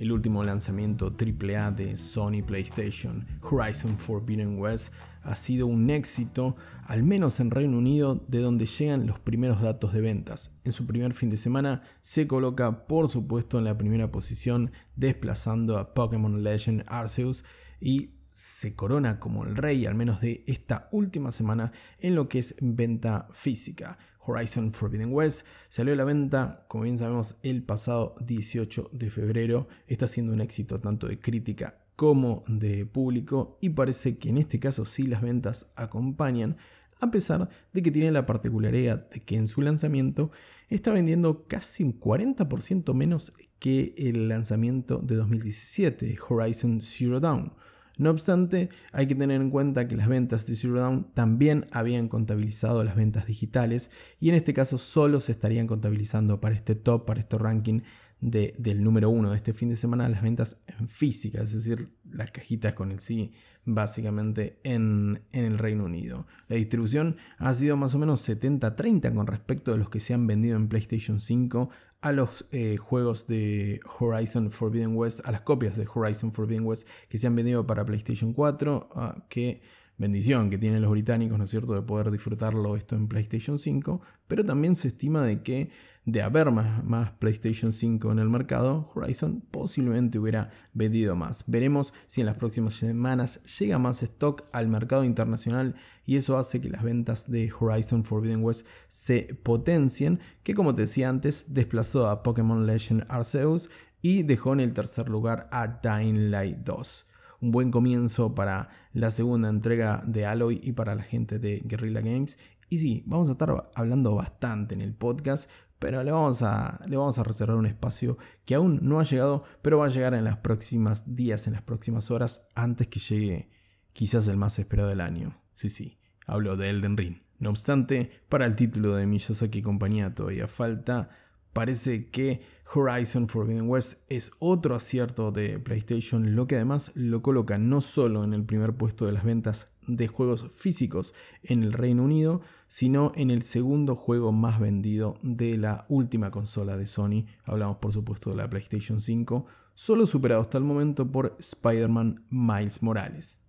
el 0.05 0.13
último 0.13 0.45
lanzamiento 0.45 1.17
AAA 1.19 1.71
de 1.71 1.97
Sony 1.97 2.43
PlayStation, 2.47 3.27
Horizon 3.41 3.97
Forbidden 3.97 4.59
West, 4.59 4.93
ha 5.23 5.35
sido 5.35 5.67
un 5.67 5.89
éxito, 5.89 6.57
al 6.85 7.03
menos 7.03 7.41
en 7.41 7.51
Reino 7.51 7.79
Unido, 7.79 8.23
de 8.29 8.41
donde 8.41 8.67
llegan 8.67 9.07
los 9.07 9.19
primeros 9.19 9.63
datos 9.63 9.95
de 9.95 10.03
ventas. 10.03 10.59
En 10.65 10.73
su 10.73 10.87
primer 10.87 11.15
fin 11.15 11.31
de 11.31 11.39
semana 11.39 11.83
se 12.03 12.27
coloca, 12.27 12.87
por 12.87 13.09
supuesto, 13.09 13.57
en 13.57 13.65
la 13.65 13.79
primera 13.79 14.11
posición, 14.11 14.73
desplazando 14.95 15.79
a 15.79 15.95
Pokémon 15.95 16.43
Legend 16.43 16.85
Arceus 16.87 17.47
y 17.81 18.11
se 18.31 18.77
corona 18.77 19.19
como 19.19 19.47
el 19.47 19.57
rey, 19.57 19.87
al 19.87 19.95
menos 19.95 20.21
de 20.21 20.45
esta 20.47 20.91
última 20.93 21.33
semana, 21.33 21.73
en 21.99 22.15
lo 22.15 22.29
que 22.29 22.41
es 22.41 22.57
venta 22.61 23.27
física. 23.33 23.97
Horizon 24.26 24.73
Forbidden 24.73 25.12
West 25.12 25.47
salió 25.69 25.93
a 25.93 25.97
la 25.97 26.04
venta, 26.04 26.64
como 26.69 26.85
bien 26.85 26.97
sabemos, 26.97 27.37
el 27.43 27.62
pasado 27.62 28.14
18 28.21 28.90
de 28.93 29.11
febrero. 29.11 29.69
Está 29.87 30.09
siendo 30.09 30.33
un 30.33 30.40
éxito 30.40 30.81
tanto 30.81 31.07
de 31.07 31.21
crítica 31.21 31.78
como 31.97 32.43
de 32.49 32.87
público 32.87 33.59
y 33.61 33.71
parece 33.71 34.19
que 34.19 34.31
en 34.31 34.38
este 34.38 34.59
caso 34.59 34.85
sí 34.85 35.04
las 35.04 35.23
ventas 35.23 35.73
acompañan, 35.76 36.57
a 37.00 37.11
pesar 37.11 37.49
de 37.73 37.83
que 37.83 37.90
tiene 37.90 38.12
la 38.12 38.26
particularidad 38.26 39.09
de 39.11 39.21
que 39.21 39.37
en 39.37 39.49
su 39.49 39.62
lanzamiento 39.62 40.31
está 40.69 40.93
vendiendo 40.93 41.47
casi 41.47 41.85
un 41.85 41.99
40% 41.99 42.95
menos 42.95 43.33
que 43.59 43.95
el 43.97 44.28
lanzamiento 44.28 44.99
de 44.99 45.16
2017, 45.16 46.19
Horizon 46.28 46.81
Zero 46.81 47.21
Dawn 47.21 47.52
no 47.97 48.11
obstante, 48.11 48.71
hay 48.93 49.07
que 49.07 49.15
tener 49.15 49.41
en 49.41 49.51
cuenta 49.51 49.87
que 49.87 49.97
las 49.97 50.09
ventas 50.09 50.47
de 50.47 50.57
Zero 50.57 50.81
Down 50.81 51.13
también 51.15 51.67
habían 51.71 52.09
contabilizado 52.09 52.83
las 52.83 52.97
ventas 52.97 53.27
digitales 53.27 53.91
y 54.19 54.29
en 54.31 54.35
este 54.35 54.53
caso 54.53 54.79
solo 54.79 55.21
se 55.21 55.33
estarían 55.33 55.67
contabilizando 55.67 56.41
para 56.41 56.57
este 56.57 56.75
top, 56.75 57.07
para 57.07 57.21
este 57.21 57.39
ranking 57.39 57.83
del 58.21 58.83
número 58.83 59.11
uno 59.11 59.31
de 59.31 59.37
este 59.37 59.53
fin 59.53 59.69
de 59.69 59.77
semana 59.77 60.09
las 60.09 60.23
ventas 60.23 60.63
en 60.79 60.89
física, 60.89 61.43
es 61.43 61.53
decir, 61.53 61.91
las 62.11 62.31
cajitas 62.31 62.73
con 62.73 62.91
el 62.91 62.99
sí 62.99 63.33
básicamente 63.64 64.61
en, 64.64 65.23
en, 65.33 65.44
el 65.44 65.59
Reino 65.59 65.85
Unido. 65.85 66.26
La 66.49 66.56
distribución 66.56 67.16
ha 67.38 67.54
sido 67.54 67.76
más 67.76 67.94
o 67.94 67.99
menos 67.99 68.28
70-30 68.28 69.14
con 69.14 69.26
respecto 69.26 69.73
a 69.73 69.76
los 69.76 69.90
que 69.90 70.00
se 70.00 70.14
han 70.14 70.26
vendido 70.26 70.56
en 70.56 70.68
PlayStation 70.68 71.21
5 71.21 71.71
a 72.04 72.12
los 72.12 72.47
eh, 72.52 72.76
juegos 72.76 73.26
de 73.26 73.80
Horizon 73.99 74.50
Forbidden 74.50 74.94
West, 74.94 75.26
a 75.26 75.33
las 75.33 75.40
copias 75.40 75.75
de 75.75 75.87
Horizon 75.92 76.33
Forbidden 76.33 76.66
West 76.66 76.87
que 77.09 77.16
se 77.16 77.26
han 77.26 77.35
vendido 77.35 77.66
para 77.66 77.87
PlayStation 77.87 78.35
4, 78.35 78.90
ah, 78.94 79.25
que 79.30 79.62
bendición 79.97 80.50
que 80.50 80.59
tienen 80.59 80.83
los 80.83 80.90
británicos, 80.90 81.38
¿no 81.38 81.44
es 81.44 81.50
cierto?, 81.50 81.73
de 81.75 81.80
poder 81.80 82.11
disfrutarlo 82.11 82.76
esto 82.76 82.94
en 82.94 83.09
PlayStation 83.09 83.59
5, 83.59 84.02
pero 84.26 84.44
también 84.44 84.75
se 84.75 84.88
estima 84.88 85.23
de 85.23 85.42
que 85.42 85.71
de 86.07 86.21
haber 86.23 86.51
más, 86.51 87.13
PlayStation 87.13 87.73
5 87.73 88.13
en 88.13 88.19
el 88.19 88.29
mercado, 88.29 88.87
Horizon 88.95 89.43
posiblemente 89.51 90.19
hubiera 90.19 90.51
vendido 90.75 91.17
más. 91.17 91.45
Veremos 91.47 91.95
si 92.07 92.21
en 92.21 92.27
las 92.27 92.37
próximas 92.37 92.75
semanas 92.75 93.59
llega 93.59 93.79
más 93.79 94.03
stock 94.03 94.45
al 94.53 94.69
mercado 94.69 95.05
internacional 95.05 95.75
y 96.05 96.17
eso 96.17 96.37
hace 96.37 96.61
que 96.61 96.69
las 96.69 96.83
ventas 96.83 97.31
de 97.31 97.51
Horizon 97.59 98.05
Forbidden 98.05 98.45
West 98.45 98.67
se 98.89 99.39
potencien, 99.43 100.21
que 100.43 100.55
como 100.55 100.75
te 100.75 100.83
decía 100.83 101.09
antes, 101.09 101.55
desplazó 101.55 102.11
a 102.11 102.23
Pokémon 102.23 102.67
Legend 102.67 103.07
Arceus 103.09 103.71
y 104.03 104.23
dejó 104.25 104.53
en 104.53 104.61
el 104.61 104.75
tercer 104.75 105.09
lugar 105.09 105.49
a 105.51 105.81
Dying 105.83 106.31
Light 106.31 106.59
2 106.59 107.07
un 107.45 107.51
buen 107.51 107.71
comienzo 107.71 108.35
para 108.35 108.71
la 108.95 109.11
segunda 109.11 109.51
entrega 109.51 110.03
de 110.07 110.25
Alloy 110.25 110.61
y 110.63 110.73
para 110.73 110.95
la 110.95 111.03
gente 111.03 111.39
de 111.39 111.61
Guerrilla 111.63 112.01
Games. 112.01 112.39
Y 112.71 112.79
sí, 112.79 113.05
vamos 113.07 113.29
a 113.29 113.33
estar 113.33 113.71
hablando 113.75 114.15
bastante 114.15 114.75
en 114.75 114.81
el 114.81 114.95
podcast, 114.95 115.51
pero 115.79 116.03
le 116.03 116.11
vamos 116.11 116.41
a, 116.41 116.81
le 116.89 116.97
vamos 116.97 117.19
a 117.19 117.23
reservar 117.23 117.57
un 117.57 117.67
espacio 117.67 118.17
que 118.47 118.55
aún 118.55 118.81
no 118.83 118.99
ha 118.99 119.05
llegado, 119.05 119.45
pero 119.61 119.79
va 119.79 119.87
a 119.87 119.91
llegar 119.91 120.15
en 120.15 120.25
los 120.25 120.39
próximos 120.39 121.15
días, 121.15 121.47
en 121.47 121.53
las 121.53 121.63
próximas 121.63 122.11
horas, 122.11 122.49
antes 122.55 122.89
que 122.89 122.99
llegue 122.99 123.51
quizás 123.93 124.27
el 124.29 124.39
más 124.39 124.59
esperado 124.59 124.89
del 124.89 125.03
año. 125.03 125.43
Sí, 125.53 125.69
sí, 125.69 125.99
hablo 126.27 126.57
de 126.57 126.71
Elden 126.71 126.97
Ring. 126.97 127.19
No 127.39 127.51
obstante, 127.51 128.11
para 128.31 128.47
el 128.47 128.57
título 128.57 128.95
de 128.95 129.07
Miyazaki 129.07 129.61
compañía 129.61 130.15
todavía 130.15 130.49
falta 130.49 131.11
Parece 131.55 132.11
que 132.11 132.43
Horizon 132.75 133.29
Forbidden 133.29 133.69
West 133.69 134.03
es 134.11 134.33
otro 134.41 134.75
acierto 134.75 135.31
de 135.31 135.61
PlayStation, 135.61 136.35
lo 136.35 136.49
que 136.49 136.57
además 136.57 136.91
lo 136.97 137.23
coloca 137.23 137.59
no 137.59 137.81
solo 137.81 138.25
en 138.25 138.35
el 138.35 138.45
primer 138.45 138.75
puesto 138.75 139.07
de 139.07 139.13
las 139.13 139.23
ventas 139.23 139.77
de 139.87 140.09
juegos 140.09 140.51
físicos 140.53 141.15
en 141.45 141.63
el 141.63 141.73
Reino 141.73 142.03
Unido, 142.03 142.41
sino 142.67 143.13
en 143.15 143.31
el 143.31 143.43
segundo 143.43 143.95
juego 143.95 144.33
más 144.33 144.59
vendido 144.59 145.17
de 145.23 145.57
la 145.57 145.87
última 145.89 146.33
consola 146.33 146.77
de 146.77 146.89
Sony. 146.89 147.27
Hablamos 147.45 147.77
por 147.77 147.93
supuesto 147.93 148.31
de 148.31 148.37
la 148.37 148.51
PlayStation 148.51 149.01
5, 149.01 149.47
solo 149.75 150.09
superado 150.09 150.41
hasta 150.41 150.59
el 150.59 150.65
momento 150.65 151.13
por 151.13 151.37
Spider-Man 151.39 152.27
Miles 152.31 152.83
Morales. 152.83 153.44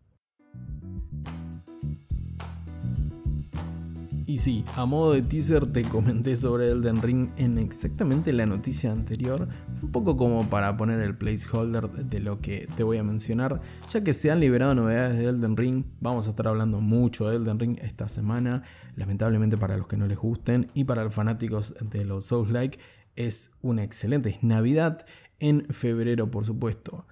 Y 4.28 4.40
sí, 4.40 4.66
a 4.76 4.86
modo 4.86 5.14
de 5.14 5.22
teaser 5.22 5.72
te 5.72 5.84
comenté 5.84 6.36
sobre 6.36 6.72
Elden 6.72 7.04
Ring 7.04 7.30
en 7.38 7.60
exactamente 7.60 8.34
la 8.34 8.48
noticia 8.48 8.92
anterior. 8.92 9.48
Fue 9.74 9.84
un 9.84 9.92
poco 9.92 10.18
como 10.18 10.50
para 10.50 10.76
poner 10.78 11.00
el 11.02 11.16
placeholder 11.16 11.90
de 11.90 12.20
lo 12.22 12.40
que 12.40 12.68
te 12.76 12.82
voy 12.82 12.98
a 12.98 13.04
mencionar. 13.04 13.62
Ya 13.88 14.04
que 14.04 14.14
se 14.14 14.32
han 14.32 14.40
liberado 14.40 14.74
novedades 14.74 15.20
de 15.20 15.26
Elden 15.26 15.56
Ring, 15.56 15.86
vamos 16.02 16.26
a 16.26 16.32
estar 16.32 16.48
hablando 16.48 16.82
mucho 16.82 17.30
de 17.30 17.36
Elden 17.36 17.60
Ring 17.60 17.78
esta 17.84 18.10
semana. 18.10 18.64
Lamentablemente 18.96 19.58
para 19.58 19.78
los 19.78 19.86
que 19.86 19.98
no 19.98 20.08
les 20.08 20.18
gusten 20.18 20.72
y 20.74 20.86
para 20.86 21.04
los 21.04 21.14
fanáticos 21.14 21.76
de 21.80 22.04
los 22.04 22.26
Souls-like 22.26 22.80
es 23.16 23.52
una 23.62 23.84
excelente 23.84 24.40
Navidad 24.42 25.06
en 25.40 25.66
febrero 25.66 26.32
por 26.32 26.46
supuesto. 26.46 27.06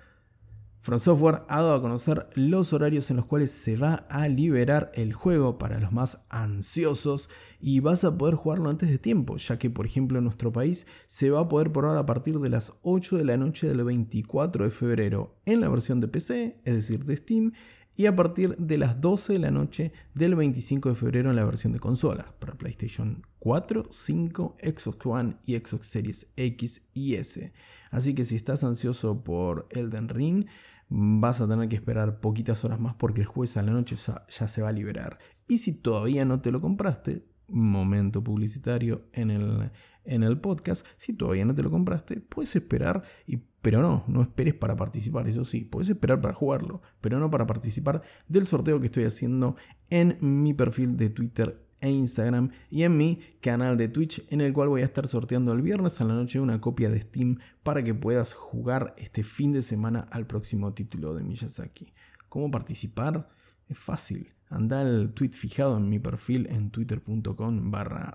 From 0.84 1.00
Software 1.00 1.44
ha 1.48 1.62
dado 1.62 1.75
a 1.75 1.82
conocer 1.82 2.28
los 2.34 2.74
horarios 2.74 3.10
en 3.10 3.16
los 3.16 3.25
cuales 3.25 3.52
se 3.52 3.78
va 3.78 4.06
a 4.10 4.28
liberar 4.28 4.92
el 4.96 5.13
juego 5.13 5.58
para 5.58 5.80
los 5.80 5.94
más 5.94 6.25
ansiosos 6.30 7.30
y 7.62 7.80
vas 7.80 8.04
a 8.04 8.18
poder 8.18 8.36
jugarlo 8.36 8.70
antes 8.70 8.90
de 8.90 8.98
tiempo, 8.98 9.38
ya 9.38 9.58
que 9.58 9.70
por 9.70 9.86
ejemplo 9.86 10.18
en 10.18 10.25
nuestro 10.25 10.52
país 10.52 10.86
se 11.06 11.30
va 11.30 11.40
a 11.40 11.48
poder 11.48 11.72
probar 11.72 11.96
a 11.96 12.06
partir 12.06 12.38
de 12.38 12.50
las 12.50 12.74
8 12.82 13.16
de 13.16 13.24
la 13.24 13.38
noche 13.38 13.66
del 13.66 13.82
24 13.82 14.66
de 14.66 14.72
febrero 14.72 15.38
en 15.46 15.62
la 15.62 15.70
versión 15.70 16.02
de 16.02 16.10
PC, 16.10 16.60
es 16.66 16.75
decir, 16.75 17.06
de 17.06 17.16
Steam, 17.16 17.54
y 17.96 18.08
a 18.08 18.16
partir 18.18 18.58
de 18.58 18.78
las 18.78 19.00
12 19.00 19.34
de 19.34 19.40
la 19.40 19.52
noche 19.52 19.94
del 20.16 20.36
25 20.36 20.90
de 20.90 20.96
febrero 20.96 21.30
en 21.30 21.38
la 21.38 21.46
versión 21.46 21.72
de 21.72 21.80
consola 21.80 22.36
para 22.40 22.58
PlayStation 22.58 23.25
4, 23.40 23.88
5, 23.90 24.58
Xbox 24.62 25.06
One 25.06 25.38
y 25.46 25.56
Xbox 25.56 25.88
Series 25.88 26.28
X 26.36 26.90
y 26.94 27.16
S. 27.16 27.54
Así 27.90 28.16
que 28.16 28.25
si 28.25 28.36
estás 28.36 28.66
ansioso 28.66 29.24
por 29.24 29.68
Elden 29.70 30.10
Ring, 30.10 30.48
vas 30.90 31.42
a 31.42 31.48
tener 31.48 31.70
que 31.70 31.75
esperar 31.75 32.20
poquitas 32.20 32.63
horas 32.66 32.80
más 32.80 32.96
porque 32.96 33.22
el 33.22 33.28
jueves 33.28 33.58
a 33.58 33.63
la 33.63 33.72
noche 33.72 33.96
ya 33.96 34.48
se 34.48 34.62
va 34.62 34.70
a 34.70 34.74
liberar. 34.74 35.20
Y 35.48 35.60
si 35.60 35.74
todavía 35.74 36.25
no 36.25 36.42
te 36.42 36.52
lo 36.52 36.62
compraste, 36.62 37.25
momento 37.48 38.24
publicitario 38.24 39.06
en 39.13 39.30
el, 39.32 39.72
en 40.06 40.24
el 40.24 40.40
podcast, 40.40 40.86
si 40.98 41.13
todavía 41.13 41.46
no 41.46 41.54
te 41.54 41.63
lo 41.63 41.72
compraste, 41.72 42.20
puedes 42.20 42.56
esperar, 42.56 43.04
y, 43.25 43.38
pero 43.62 43.82
no, 43.82 44.04
no 44.08 44.22
esperes 44.22 44.54
para 44.54 44.75
participar, 44.75 45.28
eso 45.28 45.46
sí, 45.46 45.66
puedes 45.66 45.90
esperar 45.90 46.22
para 46.22 46.34
jugarlo, 46.34 46.82
pero 47.02 47.20
no 47.20 47.30
para 47.30 47.46
participar 47.46 48.02
del 48.28 48.48
sorteo 48.48 48.80
que 48.80 48.88
estoy 48.88 49.06
haciendo 49.06 49.56
en 49.90 50.18
mi 50.22 50.54
perfil 50.54 50.98
de 50.98 51.10
Twitter 51.10 51.62
e 51.84 51.92
Instagram 51.92 52.50
y 52.72 52.84
en 52.84 52.98
mi 52.98 53.20
canal 53.42 53.78
de 53.78 53.90
Twitch 53.90 54.25
en 54.30 54.40
el 54.40 54.54
cual 54.54 54.70
voy 54.70 54.82
a 54.82 54.86
estar 54.86 55.06
sorteando 55.08 55.52
el 55.52 55.62
viernes 55.62 56.00
a 56.00 56.06
la 56.06 56.13
noche 56.13 56.40
una 56.40 56.62
copia 56.62 56.90
de 56.90 57.02
Steam 57.02 57.38
para 57.62 57.84
que 57.84 57.94
puedas 57.94 58.34
jugar 58.34 58.96
este 58.98 59.24
fin 59.24 59.52
de 59.52 59.62
semana 59.62 60.08
al 60.12 60.25
próximo 60.25 60.74
título 60.74 61.13
de 61.13 61.24
Miyazaki. 61.24 61.94
¿Cómo 62.30 62.50
participar? 62.50 63.30
Es 63.68 63.78
fácil. 63.78 64.34
Anda 64.50 64.82
al 64.82 65.13
tweet 65.13 65.32
fijado 65.32 65.78
en 65.78 65.90
mi 65.90 66.00
perfil 66.00 66.48
en 66.50 66.70
twitter.com 66.70 67.72
barra 67.72 68.13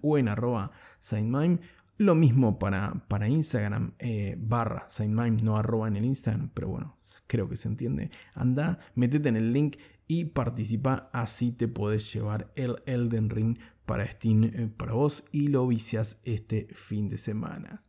o 0.00 0.18
en 0.18 0.28
arroba 0.28 0.72
Lo 1.98 2.14
mismo 2.14 2.58
para, 2.58 2.94
para 3.06 3.28
Instagram, 3.28 3.92
eh, 3.98 4.36
barra 4.38 4.88
no 5.42 5.56
arroba 5.56 5.86
en 5.86 5.96
el 5.96 6.04
Instagram, 6.04 6.50
pero 6.52 6.68
bueno, 6.68 6.96
creo 7.26 7.48
que 7.48 7.56
se 7.56 7.68
entiende. 7.68 8.10
Anda, 8.34 8.78
metete 8.94 9.28
en 9.28 9.36
el 9.36 9.52
link 9.52 9.76
y 10.08 10.24
participa, 10.24 11.10
así 11.12 11.52
te 11.52 11.68
podés 11.68 12.12
llevar 12.12 12.50
el 12.56 12.82
Elden 12.86 13.30
Ring 13.30 13.58
para 13.84 14.10
Steam 14.10 14.44
eh, 14.44 14.72
para 14.76 14.94
vos 14.94 15.24
y 15.32 15.48
lo 15.48 15.66
vicias 15.68 16.20
este 16.24 16.66
fin 16.72 17.08
de 17.08 17.18
semana. 17.18 17.82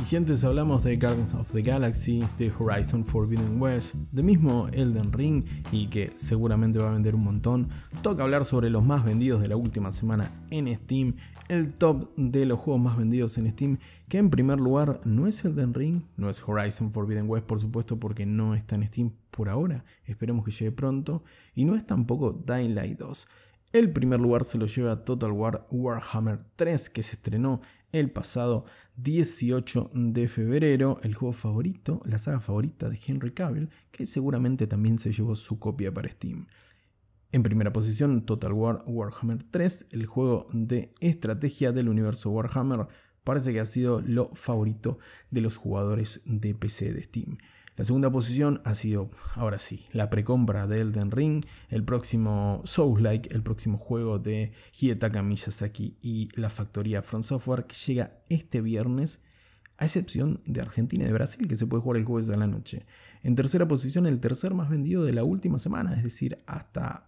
Y 0.00 0.04
si 0.04 0.14
antes 0.14 0.44
hablamos 0.44 0.84
de 0.84 0.96
Guardians 0.96 1.34
of 1.34 1.50
the 1.50 1.60
Galaxy, 1.60 2.22
de 2.38 2.52
Horizon 2.56 3.04
Forbidden 3.04 3.60
West, 3.60 3.96
de 4.12 4.22
mismo 4.22 4.68
Elden 4.68 5.12
Ring 5.12 5.44
y 5.72 5.88
que 5.88 6.12
seguramente 6.14 6.78
va 6.78 6.90
a 6.90 6.92
vender 6.92 7.16
un 7.16 7.24
montón, 7.24 7.68
toca 8.00 8.22
hablar 8.22 8.44
sobre 8.44 8.70
los 8.70 8.86
más 8.86 9.04
vendidos 9.04 9.40
de 9.40 9.48
la 9.48 9.56
última 9.56 9.92
semana 9.92 10.46
en 10.50 10.72
Steam, 10.72 11.16
el 11.48 11.74
top 11.74 12.14
de 12.16 12.46
los 12.46 12.60
juegos 12.60 12.80
más 12.80 12.96
vendidos 12.96 13.38
en 13.38 13.50
Steam, 13.50 13.78
que 14.08 14.18
en 14.18 14.30
primer 14.30 14.60
lugar 14.60 15.00
no 15.04 15.26
es 15.26 15.44
Elden 15.44 15.74
Ring, 15.74 16.02
no 16.16 16.30
es 16.30 16.46
Horizon 16.46 16.92
Forbidden 16.92 17.28
West 17.28 17.46
por 17.46 17.58
supuesto 17.58 17.98
porque 17.98 18.24
no 18.24 18.54
está 18.54 18.76
en 18.76 18.86
Steam 18.86 19.12
por 19.32 19.48
ahora, 19.48 19.84
esperemos 20.04 20.44
que 20.44 20.52
llegue 20.52 20.70
pronto, 20.70 21.24
y 21.54 21.64
no 21.64 21.74
es 21.74 21.84
tampoco 21.84 22.32
Dying 22.32 22.76
Light 22.76 22.98
2. 22.98 23.26
El 23.70 23.92
primer 23.92 24.18
lugar 24.18 24.44
se 24.44 24.56
lo 24.56 24.64
lleva 24.64 25.04
Total 25.04 25.30
War 25.30 25.66
Warhammer 25.70 26.40
3 26.56 26.88
que 26.88 27.02
se 27.02 27.16
estrenó 27.16 27.60
el 27.92 28.10
pasado 28.10 28.64
18 28.96 29.90
de 29.94 30.28
febrero, 30.28 30.98
el 31.02 31.14
juego 31.14 31.32
favorito, 31.32 32.00
la 32.04 32.18
saga 32.18 32.40
favorita 32.40 32.88
de 32.88 32.98
Henry 33.06 33.32
Cavill, 33.32 33.70
que 33.90 34.06
seguramente 34.06 34.66
también 34.66 34.98
se 34.98 35.12
llevó 35.12 35.36
su 35.36 35.58
copia 35.58 35.92
para 35.92 36.10
Steam. 36.10 36.46
En 37.30 37.42
primera 37.42 37.72
posición, 37.72 38.24
Total 38.24 38.52
War 38.52 38.82
Warhammer 38.86 39.42
3, 39.42 39.88
el 39.92 40.06
juego 40.06 40.46
de 40.52 40.94
estrategia 41.00 41.72
del 41.72 41.88
universo 41.88 42.30
Warhammer, 42.30 42.88
parece 43.22 43.52
que 43.52 43.60
ha 43.60 43.66
sido 43.66 44.00
lo 44.00 44.30
favorito 44.34 44.98
de 45.30 45.42
los 45.42 45.56
jugadores 45.56 46.22
de 46.24 46.54
PC 46.54 46.92
de 46.92 47.04
Steam. 47.04 47.38
La 47.78 47.84
segunda 47.84 48.10
posición 48.10 48.60
ha 48.64 48.74
sido, 48.74 49.08
ahora 49.36 49.60
sí, 49.60 49.86
la 49.92 50.10
precompra 50.10 50.66
de 50.66 50.80
Elden 50.80 51.12
Ring, 51.12 51.44
el 51.68 51.84
próximo 51.84 52.60
Souls-like, 52.64 53.32
el 53.32 53.44
próximo 53.44 53.78
juego 53.78 54.18
de 54.18 54.50
Hidetaka 54.80 55.22
Miyazaki 55.22 55.96
y 56.02 56.28
la 56.34 56.50
factoría 56.50 57.04
Front 57.04 57.24
Software 57.26 57.66
que 57.66 57.76
llega 57.76 58.18
este 58.28 58.62
viernes, 58.62 59.22
a 59.76 59.84
excepción 59.84 60.40
de 60.44 60.60
Argentina 60.60 61.04
y 61.04 61.06
de 61.06 61.12
Brasil 61.12 61.46
que 61.46 61.54
se 61.54 61.68
puede 61.68 61.84
jugar 61.84 61.98
el 61.98 62.04
jueves 62.04 62.28
a 62.30 62.36
la 62.36 62.48
noche. 62.48 62.84
En 63.22 63.36
tercera 63.36 63.68
posición, 63.68 64.06
el 64.06 64.18
tercer 64.18 64.54
más 64.54 64.68
vendido 64.70 65.04
de 65.04 65.12
la 65.12 65.22
última 65.22 65.60
semana, 65.60 65.94
es 65.94 66.02
decir, 66.02 66.42
hasta 66.48 67.07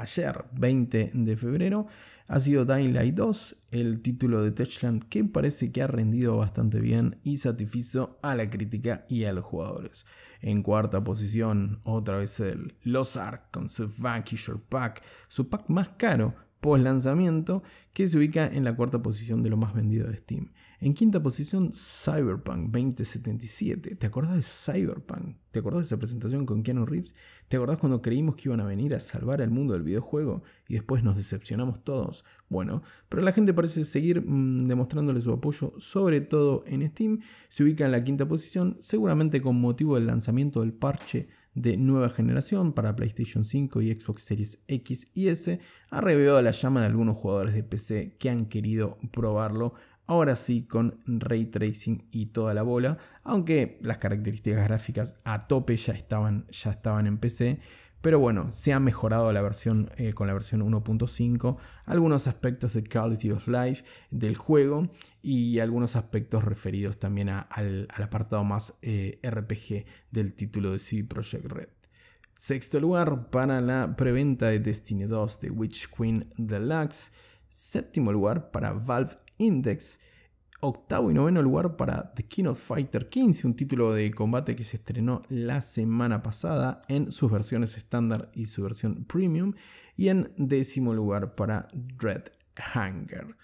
ayer, 0.00 0.44
20 0.52 1.10
de 1.14 1.36
febrero, 1.36 1.86
ha 2.28 2.38
sido 2.38 2.64
Dying 2.64 2.94
Light 2.94 3.14
2, 3.14 3.56
el 3.72 4.02
título 4.02 4.42
de 4.42 4.52
Techland 4.52 5.08
que 5.08 5.24
parece 5.24 5.72
que 5.72 5.82
ha 5.82 5.86
rendido 5.86 6.36
bastante 6.36 6.80
bien 6.80 7.18
y 7.22 7.38
satisfizo 7.38 8.18
a 8.22 8.36
la 8.36 8.48
crítica 8.48 9.04
y 9.08 9.24
a 9.24 9.32
los 9.32 9.44
jugadores. 9.44 10.06
En 10.40 10.62
cuarta 10.62 11.02
posición, 11.02 11.80
otra 11.82 12.18
vez 12.18 12.38
el 12.40 12.74
Los 12.82 13.16
Ark 13.16 13.50
con 13.50 13.68
su 13.68 13.92
Vanquisher 13.98 14.56
Pack, 14.56 15.02
su 15.28 15.48
pack 15.48 15.68
más 15.68 15.88
caro 15.96 16.34
post 16.60 16.84
lanzamiento, 16.84 17.62
que 17.92 18.06
se 18.06 18.18
ubica 18.18 18.46
en 18.46 18.64
la 18.64 18.76
cuarta 18.76 19.02
posición 19.02 19.42
de 19.42 19.50
lo 19.50 19.56
más 19.56 19.74
vendido 19.74 20.08
de 20.08 20.16
Steam. 20.18 20.50
En 20.82 20.94
quinta 20.94 21.22
posición, 21.22 21.72
Cyberpunk 21.74 22.70
2077. 22.70 23.96
¿Te 23.96 24.06
acordás 24.06 24.36
de 24.36 24.42
Cyberpunk? 24.42 25.36
¿Te 25.50 25.58
acordás 25.58 25.80
de 25.80 25.84
esa 25.84 25.98
presentación 25.98 26.46
con 26.46 26.62
Keanu 26.62 26.86
Reeves? 26.86 27.14
¿Te 27.48 27.58
acordás 27.58 27.76
cuando 27.76 28.00
creímos 28.00 28.36
que 28.36 28.48
iban 28.48 28.60
a 28.60 28.64
venir 28.64 28.94
a 28.94 29.00
salvar 29.00 29.42
al 29.42 29.50
mundo 29.50 29.74
del 29.74 29.82
videojuego 29.82 30.42
y 30.68 30.74
después 30.74 31.04
nos 31.04 31.16
decepcionamos 31.16 31.84
todos? 31.84 32.24
Bueno, 32.48 32.82
pero 33.10 33.22
la 33.22 33.32
gente 33.32 33.52
parece 33.52 33.84
seguir 33.84 34.22
mm, 34.22 34.68
demostrándole 34.68 35.20
su 35.20 35.32
apoyo, 35.32 35.74
sobre 35.76 36.22
todo 36.22 36.64
en 36.66 36.88
Steam. 36.88 37.20
Se 37.48 37.62
ubica 37.62 37.84
en 37.84 37.92
la 37.92 38.02
quinta 38.02 38.26
posición, 38.26 38.78
seguramente 38.80 39.42
con 39.42 39.60
motivo 39.60 39.96
del 39.96 40.06
lanzamiento 40.06 40.60
del 40.60 40.72
parche 40.72 41.28
de 41.54 41.76
nueva 41.76 42.10
generación 42.10 42.72
para 42.72 42.94
PlayStation 42.94 43.44
5 43.44 43.82
y 43.82 43.92
Xbox 43.92 44.22
Series 44.22 44.62
X 44.68 45.10
y 45.14 45.28
S, 45.28 45.60
ha 45.90 46.00
revivado 46.00 46.40
la 46.40 46.52
llama 46.52 46.80
de 46.80 46.86
algunos 46.86 47.16
jugadores 47.16 47.54
de 47.54 47.64
PC 47.64 48.16
que 48.18 48.30
han 48.30 48.46
querido 48.46 48.98
probarlo 49.12 49.74
ahora 50.10 50.34
sí 50.34 50.64
con 50.64 51.00
ray 51.06 51.46
tracing 51.46 52.08
y 52.10 52.26
toda 52.26 52.52
la 52.52 52.62
bola, 52.62 52.98
aunque 53.22 53.78
las 53.80 53.98
características 53.98 54.64
gráficas 54.64 55.18
a 55.22 55.46
tope 55.46 55.76
ya 55.76 55.92
estaban, 55.92 56.48
ya 56.50 56.72
estaban 56.72 57.06
en 57.06 57.18
PC. 57.18 57.60
Pero 58.00 58.18
bueno, 58.18 58.50
se 58.50 58.72
ha 58.72 58.80
mejorado 58.80 59.30
la 59.32 59.40
versión 59.40 59.88
eh, 59.98 60.12
con 60.12 60.26
la 60.26 60.32
versión 60.32 60.62
1.5, 60.62 61.58
algunos 61.84 62.26
aspectos 62.26 62.72
de 62.72 62.82
quality 62.82 63.30
of 63.30 63.46
life 63.46 63.84
del 64.10 64.36
juego 64.36 64.90
y 65.22 65.60
algunos 65.60 65.94
aspectos 65.94 66.44
referidos 66.44 66.98
también 66.98 67.28
al, 67.28 67.86
apartado 68.02 68.42
más 68.42 68.78
eh, 68.82 69.20
RPG 69.22 69.84
del 70.10 70.34
título 70.34 70.72
de 70.72 70.80
CD 70.80 71.04
Projekt 71.04 71.46
Red. 71.46 71.68
Sexto 72.36 72.80
lugar 72.80 73.30
para 73.30 73.60
la 73.60 73.94
preventa 73.96 74.48
de 74.48 74.58
Destiny 74.58 75.04
2 75.04 75.40
de 75.40 75.50
Witch 75.50 75.88
Queen 75.88 76.32
Deluxe. 76.36 77.12
Séptimo 77.48 78.12
lugar 78.12 78.50
para 78.50 78.72
Valve 78.72 79.14
Index. 79.40 80.00
Octavo 80.62 81.10
y 81.10 81.14
noveno 81.14 81.40
lugar 81.40 81.76
para 81.76 82.12
The 82.14 82.24
King 82.24 82.44
of 82.44 82.60
Fighter 82.60 83.08
15, 83.08 83.46
un 83.46 83.56
título 83.56 83.94
de 83.94 84.10
combate 84.10 84.54
que 84.54 84.62
se 84.62 84.76
estrenó 84.76 85.22
la 85.30 85.62
semana 85.62 86.22
pasada 86.22 86.82
en 86.88 87.10
sus 87.10 87.32
versiones 87.32 87.78
estándar 87.78 88.30
y 88.34 88.44
su 88.44 88.62
versión 88.62 89.06
premium. 89.06 89.54
Y 89.96 90.08
en 90.08 90.30
décimo 90.36 90.92
lugar 90.92 91.34
para 91.34 91.68
Dread 91.72 92.24
Hunger. 92.74 93.36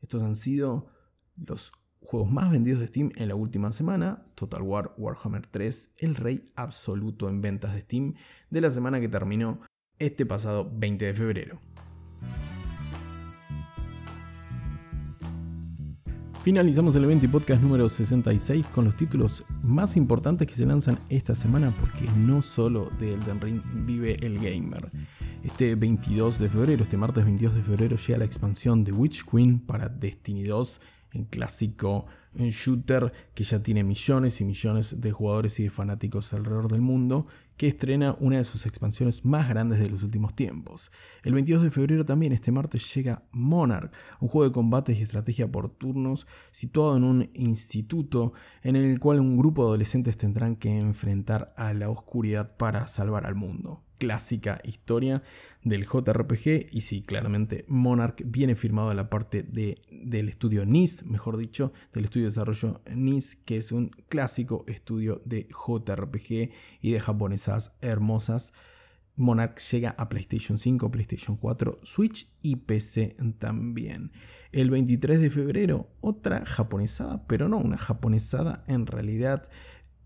Estos 0.00 0.22
han 0.22 0.36
sido 0.36 0.86
los 1.36 1.72
juegos 2.02 2.30
más 2.30 2.50
vendidos 2.50 2.80
de 2.80 2.86
Steam 2.86 3.10
en 3.16 3.28
la 3.28 3.34
última 3.34 3.72
semana. 3.72 4.24
Total 4.36 4.62
War 4.62 4.94
Warhammer 4.96 5.46
3, 5.46 5.94
el 5.98 6.14
rey 6.14 6.44
absoluto 6.54 7.28
en 7.28 7.42
ventas 7.42 7.74
de 7.74 7.80
Steam 7.80 8.14
de 8.48 8.60
la 8.60 8.70
semana 8.70 9.00
que 9.00 9.08
terminó 9.08 9.60
este 9.98 10.24
pasado 10.24 10.70
20 10.72 11.04
de 11.04 11.14
febrero. 11.14 11.60
Finalizamos 16.42 16.96
el 16.96 17.04
evento 17.04 17.26
y 17.26 17.28
podcast 17.28 17.60
número 17.60 17.86
66 17.86 18.64
con 18.68 18.86
los 18.86 18.96
títulos 18.96 19.44
más 19.62 19.94
importantes 19.98 20.48
que 20.48 20.54
se 20.54 20.64
lanzan 20.64 20.98
esta 21.10 21.34
semana 21.34 21.70
porque 21.78 22.10
no 22.16 22.40
solo 22.40 22.90
de 22.98 23.12
Elden 23.12 23.42
Ring 23.42 23.62
vive 23.84 24.16
el 24.24 24.38
gamer. 24.38 24.90
Este 25.42 25.74
22 25.74 26.38
de 26.38 26.48
febrero, 26.48 26.82
este 26.82 26.96
martes 26.96 27.26
22 27.26 27.56
de 27.56 27.62
febrero 27.62 27.96
llega 27.98 28.18
la 28.20 28.24
expansión 28.24 28.84
de 28.84 28.92
Witch 28.92 29.26
Queen 29.30 29.60
para 29.60 29.90
Destiny 29.90 30.44
2 30.44 30.80
en 31.12 31.24
clásico 31.24 32.06
en 32.34 32.48
shooter 32.48 33.12
que 33.34 33.44
ya 33.44 33.62
tiene 33.62 33.84
millones 33.84 34.40
y 34.40 34.44
millones 34.44 34.98
de 34.98 35.12
jugadores 35.12 35.60
y 35.60 35.64
de 35.64 35.70
fanáticos 35.70 36.32
alrededor 36.32 36.70
del 36.70 36.80
mundo, 36.80 37.26
que 37.60 37.68
estrena 37.68 38.16
una 38.20 38.38
de 38.38 38.44
sus 38.44 38.64
expansiones 38.64 39.26
más 39.26 39.46
grandes 39.46 39.80
de 39.80 39.90
los 39.90 40.02
últimos 40.02 40.34
tiempos. 40.34 40.90
El 41.24 41.34
22 41.34 41.64
de 41.64 41.70
febrero 41.70 42.06
también, 42.06 42.32
este 42.32 42.52
martes, 42.52 42.94
llega 42.94 43.24
Monarch, 43.32 43.92
un 44.18 44.28
juego 44.28 44.48
de 44.48 44.54
combates 44.54 44.96
y 44.96 45.02
estrategia 45.02 45.52
por 45.52 45.68
turnos 45.68 46.26
situado 46.52 46.96
en 46.96 47.04
un 47.04 47.30
instituto 47.34 48.32
en 48.62 48.76
el 48.76 48.98
cual 48.98 49.20
un 49.20 49.36
grupo 49.36 49.60
de 49.60 49.68
adolescentes 49.68 50.16
tendrán 50.16 50.56
que 50.56 50.74
enfrentar 50.74 51.52
a 51.54 51.74
la 51.74 51.90
oscuridad 51.90 52.56
para 52.56 52.88
salvar 52.88 53.26
al 53.26 53.34
mundo 53.34 53.82
clásica 54.00 54.60
historia 54.64 55.22
del 55.62 55.84
JRPG 55.84 56.68
y 56.72 56.80
sí, 56.80 57.02
claramente 57.02 57.66
Monarch 57.68 58.22
viene 58.24 58.56
firmado 58.56 58.90
en 58.90 58.96
la 58.96 59.10
parte 59.10 59.42
de, 59.42 59.78
del 59.90 60.30
estudio 60.30 60.64
NIS, 60.64 61.04
mejor 61.04 61.36
dicho, 61.36 61.74
del 61.92 62.04
estudio 62.04 62.24
de 62.24 62.30
desarrollo 62.30 62.80
NIS, 62.92 63.36
que 63.36 63.58
es 63.58 63.70
un 63.70 63.90
clásico 64.08 64.64
estudio 64.66 65.20
de 65.26 65.46
JRPG 65.50 66.50
y 66.80 66.92
de 66.92 67.00
japonesas 67.00 67.76
hermosas. 67.82 68.54
Monarch 69.16 69.60
llega 69.70 69.94
a 69.98 70.08
PlayStation 70.08 70.56
5, 70.56 70.90
PlayStation 70.90 71.36
4, 71.36 71.80
Switch 71.82 72.26
y 72.40 72.56
PC 72.56 73.16
también. 73.38 74.12
El 74.50 74.70
23 74.70 75.20
de 75.20 75.30
febrero, 75.30 75.90
otra 76.00 76.46
japonesada, 76.46 77.26
pero 77.26 77.50
no 77.50 77.58
una 77.58 77.76
japonesada 77.76 78.64
en 78.66 78.86
realidad 78.86 79.46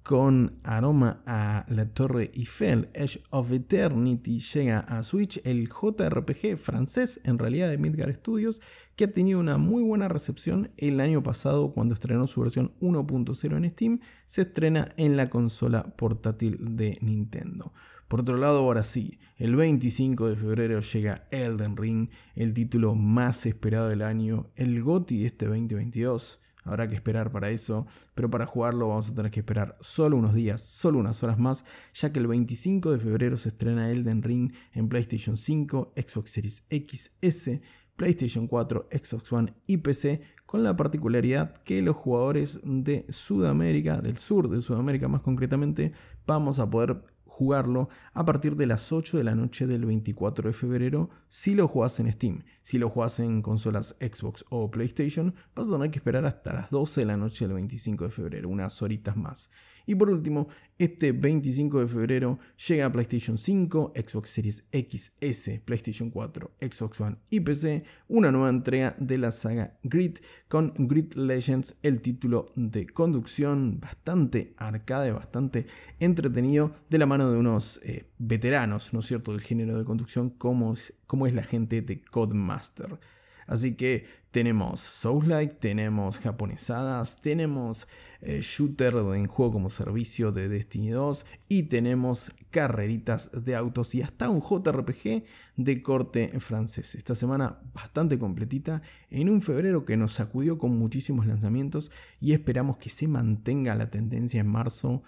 con 0.04 0.60
aroma 0.64 1.22
a 1.24 1.64
la 1.68 1.86
Torre 1.86 2.30
Eiffel, 2.34 2.90
Edge 2.92 3.20
of 3.30 3.50
Eternity 3.50 4.38
llega 4.38 4.80
a 4.80 5.02
Switch, 5.02 5.40
el 5.44 5.66
JRPG 5.66 6.58
francés 6.58 7.22
en 7.24 7.38
realidad 7.38 7.70
de 7.70 7.78
Midgar 7.78 8.14
Studios, 8.14 8.60
que 8.96 9.04
ha 9.04 9.12
tenido 9.12 9.40
una 9.40 9.56
muy 9.56 9.82
buena 9.82 10.08
recepción 10.08 10.70
el 10.76 11.00
año 11.00 11.22
pasado 11.22 11.72
cuando 11.72 11.94
estrenó 11.94 12.26
su 12.26 12.42
versión 12.42 12.74
1.0 12.82 13.56
en 13.56 13.70
Steam, 13.70 14.00
se 14.26 14.42
estrena 14.42 14.92
en 14.98 15.16
la 15.16 15.30
consola 15.30 15.82
portátil 15.96 16.76
de 16.76 16.98
Nintendo. 17.00 17.72
Por 18.06 18.20
otro 18.20 18.36
lado, 18.36 18.58
ahora 18.58 18.82
sí, 18.82 19.18
el 19.38 19.56
25 19.56 20.28
de 20.28 20.36
febrero 20.36 20.80
llega 20.80 21.26
Elden 21.30 21.78
Ring, 21.78 22.10
el 22.34 22.52
título 22.52 22.94
más 22.94 23.46
esperado 23.46 23.88
del 23.88 24.02
año, 24.02 24.50
el 24.54 24.82
GOTI 24.82 25.20
de 25.20 25.26
este 25.28 25.46
2022. 25.46 26.43
Habrá 26.64 26.88
que 26.88 26.94
esperar 26.94 27.30
para 27.30 27.50
eso, 27.50 27.86
pero 28.14 28.30
para 28.30 28.46
jugarlo 28.46 28.88
vamos 28.88 29.10
a 29.10 29.14
tener 29.14 29.30
que 29.30 29.40
esperar 29.40 29.76
solo 29.80 30.16
unos 30.16 30.34
días, 30.34 30.62
solo 30.62 30.98
unas 30.98 31.22
horas 31.22 31.38
más, 31.38 31.64
ya 31.92 32.12
que 32.12 32.20
el 32.20 32.26
25 32.26 32.92
de 32.92 32.98
febrero 32.98 33.36
se 33.36 33.50
estrena 33.50 33.90
Elden 33.90 34.22
Ring 34.22 34.52
en 34.72 34.88
PlayStation 34.88 35.36
5, 35.36 35.92
Xbox 35.94 36.30
Series 36.30 36.66
X, 36.70 37.18
S, 37.20 37.60
PlayStation 37.96 38.46
4, 38.46 38.88
Xbox 38.90 39.32
One 39.32 39.54
y 39.66 39.76
PC, 39.76 40.22
con 40.46 40.62
la 40.62 40.76
particularidad 40.76 41.54
que 41.64 41.82
los 41.82 41.96
jugadores 41.96 42.60
de 42.64 43.06
Sudamérica, 43.08 44.00
del 44.00 44.16
sur 44.16 44.48
de 44.48 44.60
Sudamérica 44.60 45.08
más 45.08 45.22
concretamente, 45.22 45.92
vamos 46.26 46.58
a 46.58 46.68
poder 46.68 47.02
jugarlo 47.34 47.88
a 48.12 48.24
partir 48.24 48.54
de 48.54 48.68
las 48.68 48.92
8 48.92 49.18
de 49.18 49.24
la 49.24 49.34
noche 49.34 49.66
del 49.66 49.84
24 49.84 50.48
de 50.48 50.54
febrero 50.54 51.10
si 51.26 51.56
lo 51.56 51.66
jugás 51.66 51.98
en 51.98 52.12
Steam. 52.12 52.44
Si 52.62 52.78
lo 52.78 52.88
jugás 52.88 53.18
en 53.18 53.42
consolas 53.42 53.96
Xbox 54.00 54.44
o 54.50 54.70
PlayStation, 54.70 55.34
vas 55.56 55.66
a 55.66 55.72
tener 55.72 55.90
que 55.90 55.98
esperar 55.98 56.26
hasta 56.26 56.52
las 56.52 56.70
12 56.70 57.00
de 57.00 57.06
la 57.06 57.16
noche 57.16 57.46
del 57.46 57.56
25 57.56 58.04
de 58.04 58.10
febrero, 58.10 58.48
unas 58.48 58.80
horitas 58.82 59.16
más. 59.16 59.50
Y 59.86 59.94
por 59.94 60.10
último, 60.10 60.48
este 60.78 61.12
25 61.12 61.80
de 61.80 61.88
febrero 61.88 62.38
llega 62.66 62.86
a 62.86 62.92
PlayStation 62.92 63.38
5, 63.38 63.92
Xbox 63.94 64.30
Series 64.30 64.68
X, 64.72 65.16
S, 65.20 65.62
PlayStation 65.64 66.10
4, 66.10 66.50
Xbox 66.60 67.00
One 67.00 67.16
y 67.30 67.40
PC 67.40 67.84
una 68.08 68.32
nueva 68.32 68.48
entrega 68.48 68.96
de 68.98 69.18
la 69.18 69.30
saga 69.30 69.78
Grid 69.82 70.18
con 70.48 70.72
Grid 70.76 71.14
Legends, 71.14 71.78
el 71.82 72.00
título 72.00 72.46
de 72.56 72.86
conducción 72.86 73.78
bastante 73.80 74.54
arcade, 74.56 75.12
bastante 75.12 75.66
entretenido 76.00 76.72
de 76.90 76.98
la 76.98 77.06
mano 77.06 77.30
de 77.30 77.38
unos 77.38 77.80
eh, 77.84 78.10
veteranos, 78.18 78.92
¿no 78.92 79.00
es 79.00 79.06
cierto?, 79.06 79.32
del 79.32 79.42
género 79.42 79.78
de 79.78 79.84
conducción 79.84 80.30
como 80.30 80.72
es, 80.72 80.94
como 81.06 81.26
es 81.26 81.34
la 81.34 81.44
gente 81.44 81.82
de 81.82 82.00
Codemaster. 82.00 82.98
Así 83.46 83.74
que 83.74 84.06
tenemos 84.30 84.80
Souls-like, 84.80 85.54
tenemos 85.54 86.18
japonesadas, 86.18 87.20
tenemos 87.20 87.86
eh, 88.20 88.40
shooter 88.42 88.94
en 89.14 89.26
juego 89.26 89.52
como 89.52 89.68
servicio 89.68 90.32
de 90.32 90.48
Destiny 90.48 90.90
2 90.90 91.26
y 91.48 91.64
tenemos 91.64 92.32
carreritas 92.50 93.30
de 93.44 93.54
autos 93.54 93.94
y 93.94 94.00
hasta 94.02 94.30
un 94.30 94.40
JRPG 94.40 95.24
de 95.56 95.82
corte 95.82 96.40
francés. 96.40 96.94
Esta 96.94 97.14
semana 97.14 97.60
bastante 97.74 98.18
completita 98.18 98.80
en 99.10 99.28
un 99.28 99.42
febrero 99.42 99.84
que 99.84 99.98
nos 99.98 100.12
sacudió 100.12 100.56
con 100.56 100.76
muchísimos 100.78 101.26
lanzamientos 101.26 101.92
y 102.18 102.32
esperamos 102.32 102.78
que 102.78 102.88
se 102.88 103.08
mantenga 103.08 103.74
la 103.74 103.90
tendencia 103.90 104.40
en 104.40 104.48
marzo. 104.48 105.02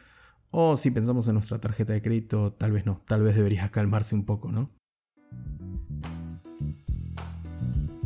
O 0.51 0.77
si 0.77 0.90
pensamos 0.90 1.27
en 1.29 1.35
nuestra 1.35 1.59
tarjeta 1.59 1.94
de 1.94 2.03
crédito, 2.03 2.53
tal 2.53 2.72
vez 2.72 2.87
no, 2.87 3.01
tal 3.07 3.22
vez 3.22 3.35
debería 3.35 3.68
calmarse 3.70 4.14
un 4.14 4.25
poco, 4.25 4.53
¿no? 4.53 4.68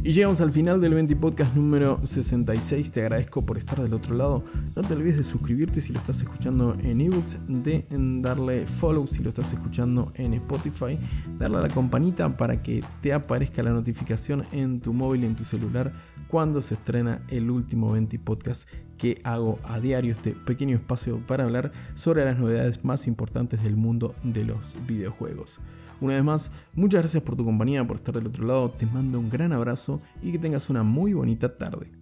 Y 0.02 0.12
llegamos 0.12 0.40
al 0.40 0.50
final 0.50 0.80
del 0.80 0.94
20 0.94 1.14
podcast 1.16 1.54
número 1.54 2.00
66. 2.02 2.90
Te 2.90 3.02
agradezco 3.02 3.44
por 3.44 3.58
estar 3.58 3.82
del 3.82 3.92
otro 3.92 4.14
lado. 4.14 4.42
No 4.74 4.82
te 4.82 4.94
olvides 4.94 5.18
de 5.18 5.24
suscribirte 5.24 5.82
si 5.82 5.92
lo 5.92 5.98
estás 5.98 6.22
escuchando 6.22 6.74
en 6.82 7.02
ebooks, 7.02 7.36
de 7.46 7.84
darle 7.90 8.66
follow 8.66 9.06
si 9.06 9.22
lo 9.22 9.28
estás 9.28 9.52
escuchando 9.52 10.10
en 10.14 10.32
Spotify, 10.32 10.98
darle 11.38 11.58
a 11.58 11.60
la 11.60 11.68
campanita 11.68 12.34
para 12.38 12.62
que 12.62 12.82
te 13.02 13.12
aparezca 13.12 13.62
la 13.62 13.72
notificación 13.72 14.46
en 14.52 14.80
tu 14.80 14.94
móvil 14.94 15.24
y 15.24 15.26
en 15.26 15.36
tu 15.36 15.44
celular 15.44 15.92
cuando 16.28 16.62
se 16.62 16.74
estrena 16.74 17.22
el 17.28 17.50
último 17.50 17.92
20 17.92 18.18
podcast 18.20 18.70
que 18.96 19.20
hago 19.22 19.58
a 19.64 19.80
diario 19.80 20.12
este 20.12 20.32
pequeño 20.32 20.76
espacio 20.76 21.20
para 21.26 21.44
hablar 21.44 21.72
sobre 21.92 22.24
las 22.24 22.38
novedades 22.38 22.84
más 22.86 23.06
importantes 23.06 23.62
del 23.62 23.76
mundo 23.76 24.14
de 24.22 24.44
los 24.46 24.78
videojuegos. 24.86 25.60
Una 26.00 26.14
vez 26.14 26.24
más, 26.24 26.50
muchas 26.74 27.02
gracias 27.02 27.22
por 27.22 27.36
tu 27.36 27.44
compañía, 27.44 27.86
por 27.86 27.96
estar 27.96 28.14
del 28.14 28.26
otro 28.26 28.46
lado, 28.46 28.70
te 28.70 28.86
mando 28.86 29.18
un 29.18 29.28
gran 29.28 29.52
abrazo 29.52 30.00
y 30.22 30.32
que 30.32 30.38
tengas 30.38 30.70
una 30.70 30.82
muy 30.82 31.12
bonita 31.12 31.58
tarde. 31.58 31.99